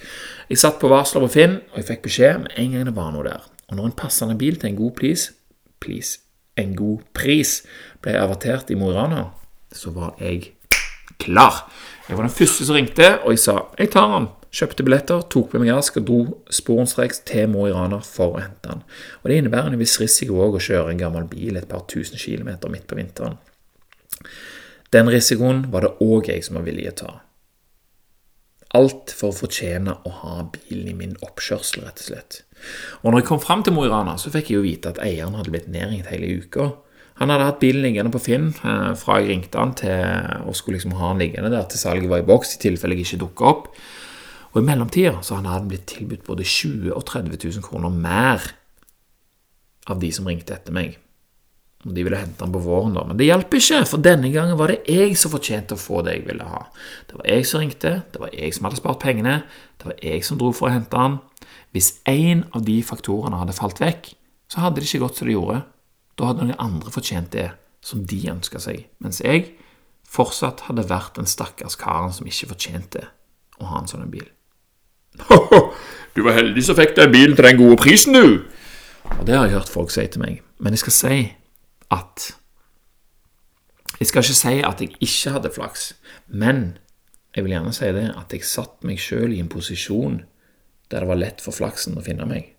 Jeg 0.49 0.63
satt 0.63 0.79
på 0.81 0.91
varsler 0.91 1.27
på 1.27 1.33
Finn, 1.35 1.59
og 1.73 1.81
jeg 1.81 1.89
fikk 1.91 2.07
beskjed 2.07 2.45
med 2.45 2.55
en 2.63 2.75
gang 2.75 2.89
det 2.89 2.97
var 2.97 3.13
noe 3.15 3.27
der. 3.27 3.49
Og 3.69 3.77
når 3.77 3.91
en 3.91 3.99
passende 3.99 4.39
bil 4.39 4.57
til 4.57 4.71
en 4.71 4.79
god 4.79 4.95
pris, 5.01 5.29
please, 5.83 6.23
en 6.59 6.73
god 6.79 7.03
pris 7.15 7.61
ble 8.03 8.15
avertert 8.19 8.71
i 8.73 8.79
Mo 8.79 8.93
i 8.93 8.97
Rana, 8.97 9.27
så 9.75 9.93
var 9.95 10.17
jeg 10.23 10.55
klar. 11.21 11.67
Jeg 12.09 12.17
var 12.17 12.25
den 12.25 12.33
første 12.33 12.65
som 12.65 12.77
ringte, 12.77 13.09
og 13.21 13.31
jeg 13.31 13.39
sa 13.39 13.55
'jeg 13.79 13.91
tar 13.91 14.09
han'. 14.09 14.29
Kjøpte 14.51 14.83
billetter, 14.83 15.21
tok 15.29 15.51
på 15.51 15.59
meg 15.59 15.69
ask 15.69 15.97
og 15.97 16.07
dro 16.07 16.21
sporenstreks 16.51 17.19
til 17.29 17.49
Mo 17.49 17.67
i 17.67 17.73
Rana 17.73 17.99
for 18.01 18.33
å 18.33 18.41
hente 18.41 18.71
han. 18.71 18.83
Og 19.23 19.29
Det 19.29 19.37
innebærer 19.37 19.67
en 19.67 19.79
viss 19.79 20.01
risiko 20.01 20.41
òg 20.41 20.57
å 20.57 20.65
kjøre 20.65 20.91
en 20.91 20.99
gammel 20.99 21.29
bil 21.29 21.57
et 21.57 21.69
par 21.69 21.85
tusen 21.87 22.17
kilometer 22.17 22.69
midt 22.69 22.87
på 22.87 22.97
vinteren. 22.97 23.37
Den 24.91 25.07
risikoen 25.07 25.71
var 25.71 25.81
det 25.81 25.99
òg 26.01 26.29
jeg 26.29 26.45
som 26.45 26.57
var 26.57 26.63
villig 26.63 26.97
til 26.97 27.07
å 27.07 27.11
ta. 27.11 27.21
Alt 28.75 29.13
for 29.17 29.29
å 29.29 29.37
fortjene 29.37 29.99
å 30.05 30.11
ha 30.23 30.51
bilen 30.53 30.89
i 30.89 30.97
min 30.97 31.17
oppkjørsel, 31.25 31.85
rett 31.85 32.01
og 32.01 32.09
slett. 32.09 32.43
Og 33.03 33.13
når 33.13 33.21
jeg 33.21 33.29
kom 33.29 33.41
fram 33.41 33.63
til 33.63 33.73
Mo 33.77 33.85
i 33.85 33.89
Rana, 33.89 34.17
så 34.17 34.33
fikk 34.33 34.51
jeg 34.51 34.57
jo 34.57 34.65
vite 34.65 34.89
at 34.89 35.01
eieren 35.05 35.37
hadde 35.37 35.53
blitt 35.53 35.69
nedringt 35.69 36.09
hele 36.13 36.41
uka. 36.41 36.73
Han 37.19 37.33
hadde 37.33 37.49
hatt 37.49 37.63
bilen 37.63 37.83
liggende 37.83 38.13
på 38.15 38.21
Finn 38.23 38.53
eh, 38.55 38.93
fra 38.99 39.19
jeg 39.19 39.33
ringte 39.33 39.59
han 39.59 39.75
til 39.79 40.47
å 40.47 40.55
skulle 40.55 40.79
liksom 40.79 40.95
ha 41.01 41.13
den 41.13 41.25
liggende 41.25 41.51
der 41.55 41.67
til 41.71 41.81
salget 41.81 42.11
var 42.11 42.23
i 42.23 42.29
boks, 42.29 42.55
i 42.55 42.63
tilfelle 42.63 42.95
jeg 42.95 43.09
ikke 43.09 43.25
dukka 43.25 43.51
opp. 43.51 43.67
Og 44.53 44.61
i 44.63 44.65
mellomtida 44.65 45.19
så 45.27 45.39
hadde 45.39 45.53
han 45.53 45.69
blitt 45.71 45.89
tilbudt 45.91 46.25
både 46.27 46.47
20 46.47 46.95
og 46.95 47.05
30 47.11 47.37
000 47.43 47.67
kroner 47.67 47.93
mer 47.93 48.47
av 49.89 50.01
de 50.01 50.11
som 50.15 50.29
ringte 50.29 50.55
etter 50.55 50.75
meg. 50.75 50.97
Og 51.87 51.95
De 51.95 52.03
ville 52.03 52.19
hente 52.19 52.43
han 52.43 52.53
på 52.53 52.61
våren, 52.63 52.97
da, 52.97 53.05
men 53.07 53.19
det 53.19 53.29
hjalp 53.29 53.53
ikke, 53.55 53.85
for 53.87 54.03
denne 54.03 54.33
gangen 54.35 54.59
var 54.59 54.73
det 54.73 54.81
jeg 54.91 55.15
som 55.19 55.31
fortjente 55.31 55.77
å 55.77 55.81
få 55.81 56.03
det 56.03 56.17
jeg 56.17 56.25
ville 56.27 56.47
ha. 56.47 56.65
Det 57.07 57.21
var 57.21 57.29
jeg 57.31 57.47
som 57.47 57.63
ringte, 57.63 57.93
det 58.13 58.23
var 58.23 58.35
jeg 58.35 58.57
som 58.57 58.67
hadde 58.67 58.81
spart 58.81 59.03
pengene, 59.05 59.37
det 59.79 59.91
var 59.93 60.01
jeg 60.03 60.27
som 60.27 60.41
dro 60.41 60.51
for 60.57 60.69
å 60.69 60.75
hente 60.75 60.99
han. 60.99 61.21
Hvis 61.75 61.93
én 62.11 62.43
av 62.51 62.65
de 62.67 62.81
faktorene 62.83 63.39
hadde 63.39 63.55
falt 63.55 63.83
vekk, 63.83 64.11
så 64.51 64.65
hadde 64.65 64.81
det 64.81 64.89
ikke 64.89 65.05
gått 65.05 65.21
som 65.21 65.29
det 65.29 65.37
gjorde. 65.37 65.61
Da 66.19 66.31
hadde 66.31 66.49
noen 66.49 66.61
andre 66.61 66.91
fortjent 66.93 67.31
det 67.35 67.51
som 67.85 68.03
de 68.11 68.19
ønska 68.31 68.61
seg, 68.63 68.89
mens 69.03 69.21
jeg 69.23 69.53
fortsatt 70.09 70.65
hadde 70.67 70.89
vært 70.91 71.19
den 71.19 71.29
stakkars 71.31 71.77
karen 71.79 72.15
som 72.15 72.27
ikke 72.27 72.51
fortjente 72.55 73.05
å 73.63 73.69
ha 73.71 73.83
en 73.83 73.91
sånn 73.91 74.09
bil. 74.11 74.27
du 76.15 76.23
var 76.27 76.39
heldig 76.39 76.65
som 76.65 76.79
fikk 76.79 76.97
deg 76.99 77.13
bilen 77.15 77.37
til 77.39 77.47
den 77.47 77.61
gode 77.61 77.79
prisen, 77.81 78.19
du! 78.19 78.43
Og 79.09 79.23
det 79.27 79.37
har 79.37 79.47
jeg 79.47 79.57
hørt 79.57 79.73
folk 79.73 79.93
si 79.95 80.05
til 80.11 80.23
meg. 80.23 80.43
Men 80.59 80.75
jeg 80.75 80.85
skal 80.85 80.97
si 80.97 81.21
at 81.95 82.35
Jeg 83.99 84.07
skal 84.07 84.23
ikke 84.23 84.37
si 84.39 84.59
at 84.63 84.81
jeg 84.83 84.93
ikke 85.03 85.31
hadde 85.35 85.51
flaks, 85.51 85.89
men 86.29 86.79
jeg 87.35 87.43
vil 87.45 87.57
gjerne 87.57 87.73
si 87.75 87.89
det 87.97 88.05
at 88.15 88.35
jeg 88.35 88.47
satte 88.47 88.87
meg 88.87 89.01
sjøl 89.03 89.33
i 89.35 89.41
en 89.43 89.51
posisjon 89.51 90.21
der 90.93 91.03
det 91.03 91.09
var 91.09 91.19
lett 91.19 91.43
for 91.43 91.57
flaksen 91.57 91.99
å 91.99 92.05
finne 92.05 92.27
meg. 92.29 92.53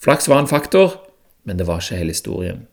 Flaks 0.00 0.28
var 0.30 0.40
en 0.40 0.48
faktor, 0.48 0.96
men 1.44 1.60
det 1.60 1.66
var 1.68 1.82
ikke 1.82 1.98
hele 2.00 2.14
historien. 2.14 2.64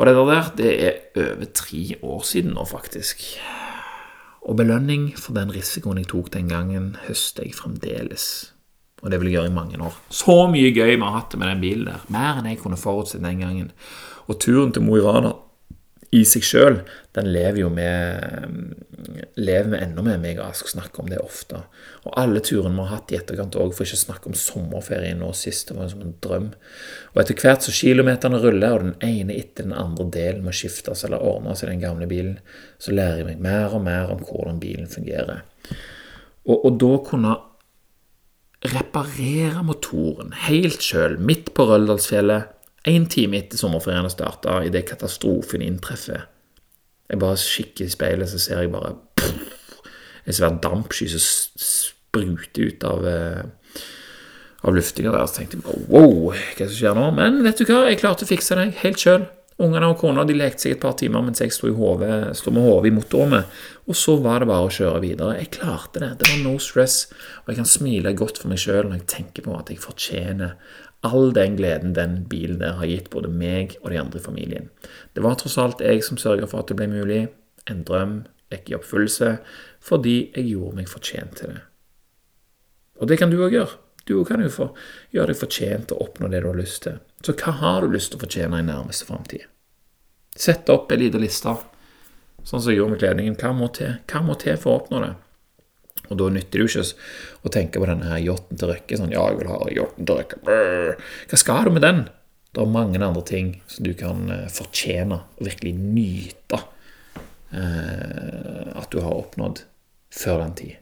Og 0.00 0.06
det 0.08 0.14
der, 0.16 0.52
det 0.56 0.70
er 0.86 0.92
over 1.16 1.50
tre 1.54 1.82
år 2.02 2.22
siden 2.24 2.54
nå, 2.56 2.64
faktisk. 2.64 3.20
Og 4.40 4.56
belønning 4.56 5.10
for 5.18 5.36
den 5.36 5.52
risikoen 5.52 6.00
jeg 6.00 6.08
tok 6.08 6.32
den 6.32 6.48
gangen, 6.48 6.94
høster 7.08 7.44
jeg 7.44 7.54
fremdeles. 7.58 8.54
Og 9.02 9.10
det 9.10 9.20
vil 9.20 9.30
jeg 9.30 9.38
gjøre 9.38 9.50
i 9.50 9.54
mange 9.54 9.80
år. 9.80 9.96
Så 10.08 10.46
mye 10.52 10.72
gøy 10.76 10.94
vi 10.96 11.02
har 11.02 11.16
hatt 11.18 11.36
med 11.36 11.48
den 11.48 11.60
bilen 11.60 11.86
der. 11.88 12.08
Mer 12.12 12.40
enn 12.40 12.48
jeg 12.48 12.60
kunne 12.60 12.80
forutse 12.80 13.20
den 13.20 13.44
gangen. 13.44 13.70
Og 14.28 14.40
turen 14.40 14.72
til 14.72 14.84
Mo 14.84 14.96
i 14.96 15.04
Rana 15.04 15.32
i 16.10 16.24
seg 16.26 16.42
sjøl, 16.42 16.80
den 17.14 17.28
lever 17.30 17.60
jo 17.62 17.68
med 17.70 18.80
lever 19.40 19.70
vi 19.70 19.78
enda 19.84 20.02
med. 20.02 20.20
Meg 20.22 20.40
snakker 20.54 21.02
om 21.02 21.10
det 21.10 21.20
ofte. 21.22 21.62
Og 22.04 22.14
alle 22.18 22.42
turene 22.44 22.74
vi 22.74 22.86
har 22.86 22.96
hatt 22.96 23.12
i 23.12 23.18
etterkant 23.18 23.58
òg, 23.58 23.72
for 23.74 23.86
ikke 23.86 23.98
å 23.98 24.02
snakke 24.04 24.30
om 24.30 24.38
sommerferien 24.38 25.20
nå 25.22 25.30
sist. 25.36 25.70
Det 25.70 25.76
var 25.78 25.90
som 25.92 26.02
en 26.04 26.16
drøm. 26.22 26.50
Og 27.14 27.22
etter 27.22 27.38
hvert 27.38 27.66
som 27.66 27.76
kilometerne 27.76 28.40
ruller, 28.42 28.74
og 28.74 28.86
den 28.88 28.96
ene 29.06 29.38
etter 29.38 29.68
den 29.68 29.76
andre 29.76 30.08
delen 30.12 30.44
må 30.46 30.54
skiftes 30.56 31.04
eller 31.06 31.22
ordnes 31.22 31.64
i 31.64 31.70
den 31.70 31.82
gamle 31.82 32.08
bilen, 32.10 32.40
så 32.82 32.94
lærer 32.96 33.22
jeg 33.22 33.30
meg 33.30 33.46
mer 33.46 33.76
og 33.76 33.86
mer 33.86 34.12
om 34.14 34.24
hvordan 34.24 34.60
bilen 34.62 34.90
fungerer. 34.90 35.44
Og, 36.46 36.56
og 36.56 36.80
da 36.80 36.94
kunne 37.06 37.36
reparere 38.70 39.62
motoren 39.64 40.34
helt 40.48 40.84
sjøl, 40.84 41.16
midt 41.22 41.54
på 41.56 41.64
Røldalsfjellet, 41.70 42.56
en 42.88 43.06
time 43.12 43.40
etter 43.40 43.60
sommerferien 43.60 44.06
har 44.06 44.12
starta, 44.12 44.60
idet 44.64 44.86
katastrofen 44.88 45.62
inntreffer 45.64 46.26
Jeg 47.10 47.18
bare 47.20 47.36
kikker 47.36 47.88
i 47.88 47.92
speilet, 47.92 48.30
så 48.30 48.38
ser 48.38 48.62
jeg 48.62 48.70
bare 48.72 48.94
pff, 49.18 49.80
en 50.30 50.36
svær 50.36 50.60
dampsky 50.62 51.08
som 51.10 51.24
spruter 51.58 52.70
ut 52.70 52.84
av, 52.86 53.06
eh, 53.08 53.82
av 54.62 54.76
luftinga 54.76 55.10
der. 55.10 55.26
Så 55.26 55.40
tenkte 55.40 55.58
jeg 55.58 55.64
bare 55.64 55.88
wow, 55.90 56.30
hva 56.30 56.36
er 56.38 56.54
det 56.56 56.68
som 56.70 56.78
skjer 56.78 56.94
nå? 56.94 57.10
Men 57.16 57.42
vet 57.42 57.58
du 57.58 57.66
hva, 57.66 57.88
jeg 57.88 57.98
klarte 57.98 58.26
å 58.26 58.30
fikse 58.30 58.58
det 58.58 58.68
helt 58.84 59.02
sjøl. 59.02 59.26
Ungene 59.60 59.90
og 59.92 59.98
kona 60.00 60.22
de 60.24 60.36
lekte 60.38 60.64
seg 60.64 60.76
et 60.76 60.80
par 60.80 60.94
timer 60.96 61.20
mens 61.20 61.42
jeg 61.42 61.52
sto, 61.52 61.68
hovedet, 61.76 62.30
sto 62.38 62.52
med 62.54 62.64
hodet 62.64 62.88
i 62.88 62.94
motorrommet. 62.96 63.58
Og 63.90 63.98
så 63.98 64.14
var 64.22 64.40
det 64.40 64.48
bare 64.48 64.70
å 64.70 64.72
kjøre 64.72 65.02
videre. 65.02 65.34
Jeg 65.36 65.50
klarte 65.58 66.00
det. 66.00 66.14
Det 66.20 66.30
var 66.30 66.38
no 66.46 66.54
stress. 66.62 67.10
Og 67.42 67.50
jeg 67.50 67.58
kan 67.58 67.68
smile 67.68 68.14
godt 68.16 68.40
for 68.40 68.52
meg 68.52 68.62
sjøl 68.62 68.86
når 68.86 69.02
jeg 69.02 69.10
tenker 69.18 69.44
på 69.44 69.58
at 69.58 69.68
jeg 69.68 69.82
fortjener 69.82 70.54
all 71.06 71.32
den 71.32 71.56
gleden 71.56 71.94
den 71.96 72.24
bilen 72.28 72.60
der 72.60 72.76
har 72.76 72.88
gitt 72.88 73.08
både 73.12 73.30
meg 73.32 73.76
og 73.80 73.90
de 73.92 74.00
andre 74.00 74.20
i 74.20 74.24
familien. 74.24 74.68
Det 75.14 75.24
var 75.24 75.38
tross 75.40 75.58
alt 75.58 75.80
jeg 75.84 76.04
som 76.04 76.20
sørga 76.20 76.48
for 76.50 76.62
at 76.62 76.72
det 76.72 76.76
ble 76.80 76.90
mulig. 76.92 77.22
En 77.70 77.84
drøm 77.88 78.24
gikk 78.52 78.70
i 78.70 78.76
oppfyllelse 78.76 79.36
fordi 79.84 80.16
jeg 80.34 80.50
gjorde 80.50 80.76
meg 80.80 80.90
fortjent 80.90 81.38
til 81.40 81.54
det. 81.54 81.62
Og 83.00 83.08
det 83.08 83.16
kan 83.16 83.32
du 83.32 83.38
òg 83.40 83.56
gjøre. 83.56 83.78
Du 84.04 84.18
kan 84.28 84.42
jo 84.42 84.50
få 84.52 84.66
gjøre 85.14 85.32
deg 85.32 85.40
fortjent 85.40 85.88
til 85.88 85.96
å 85.96 86.04
oppnå 86.04 86.28
det 86.28 86.42
du 86.42 86.50
har 86.50 86.58
lyst 86.58 86.82
til. 86.84 86.98
Så 87.24 87.36
hva 87.38 87.54
har 87.60 87.84
du 87.84 87.94
lyst 87.94 88.12
til 88.12 88.20
å 88.20 88.24
fortjene 88.24 88.60
i 88.60 88.66
nærmeste 88.66 89.08
framtid? 89.08 89.46
Sett 90.36 90.68
opp 90.72 90.92
en 90.92 91.00
liten 91.00 91.22
liste, 91.22 91.52
sånn 92.44 92.62
som 92.62 92.70
jeg 92.70 92.80
gjorde 92.80 92.96
med 92.96 93.02
kledningen. 93.02 93.36
Hva 93.40 93.52
må 93.56 93.68
til? 93.76 93.98
Hva 94.10 94.22
må 94.24 94.36
til 94.40 94.58
for 94.60 94.72
å 94.72 94.80
oppnå 94.82 95.02
det? 95.04 95.12
Og 96.10 96.18
da 96.18 96.28
nytter 96.32 96.58
det 96.58 96.64
jo 96.64 96.70
ikke 96.70 97.46
å 97.46 97.52
tenke 97.54 97.82
på 97.82 97.86
denne 97.86 98.08
her 98.10 98.22
yachten 98.24 98.58
til 98.58 98.72
Røkke 98.72 98.98
sånn 98.98 99.12
Ja, 99.14 99.28
jeg 99.30 99.38
vil 99.40 99.50
ha 99.52 99.58
yachten 99.76 100.08
til 100.08 100.18
Røkke. 100.18 100.40
Hva 101.30 101.38
skal 101.38 101.68
du 101.68 101.76
med 101.76 101.86
den? 101.86 102.02
Det 102.50 102.64
er 102.64 102.72
mange 102.74 102.98
andre 102.98 103.22
ting 103.22 103.52
som 103.70 103.86
du 103.86 103.92
kan 103.94 104.24
eh, 104.34 104.48
fortjene 104.50 105.20
og 105.22 105.46
virkelig 105.46 105.70
nyte 105.78 106.58
eh, 107.54 108.72
at 108.74 108.90
du 108.90 108.98
har 109.04 109.14
oppnådd 109.14 109.62
før 110.10 110.42
den 110.42 110.56
tid. 110.58 110.80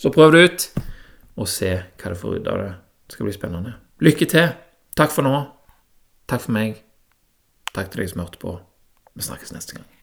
Så 0.00 0.08
prøv 0.14 0.32
det 0.32 0.44
ut, 0.46 0.66
og 1.36 1.48
se 1.52 1.74
hva 1.76 2.12
du 2.12 2.16
får 2.16 2.38
ut 2.38 2.48
av 2.48 2.62
det. 2.62 2.72
Det 3.04 3.18
skal 3.18 3.28
bli 3.28 3.36
spennende. 3.36 3.76
Lykke 4.00 4.30
til. 4.32 4.48
Takk 4.96 5.12
for 5.12 5.28
nå. 5.28 5.34
Takk 6.30 6.46
for 6.46 6.56
meg. 6.56 6.80
Takk 7.76 7.92
til 7.92 8.00
deg 8.00 8.14
som 8.14 8.24
hørte 8.24 8.40
på. 8.40 8.56
Vi 9.12 9.28
snakkes 9.28 9.52
neste 9.52 9.76
gang. 9.76 9.99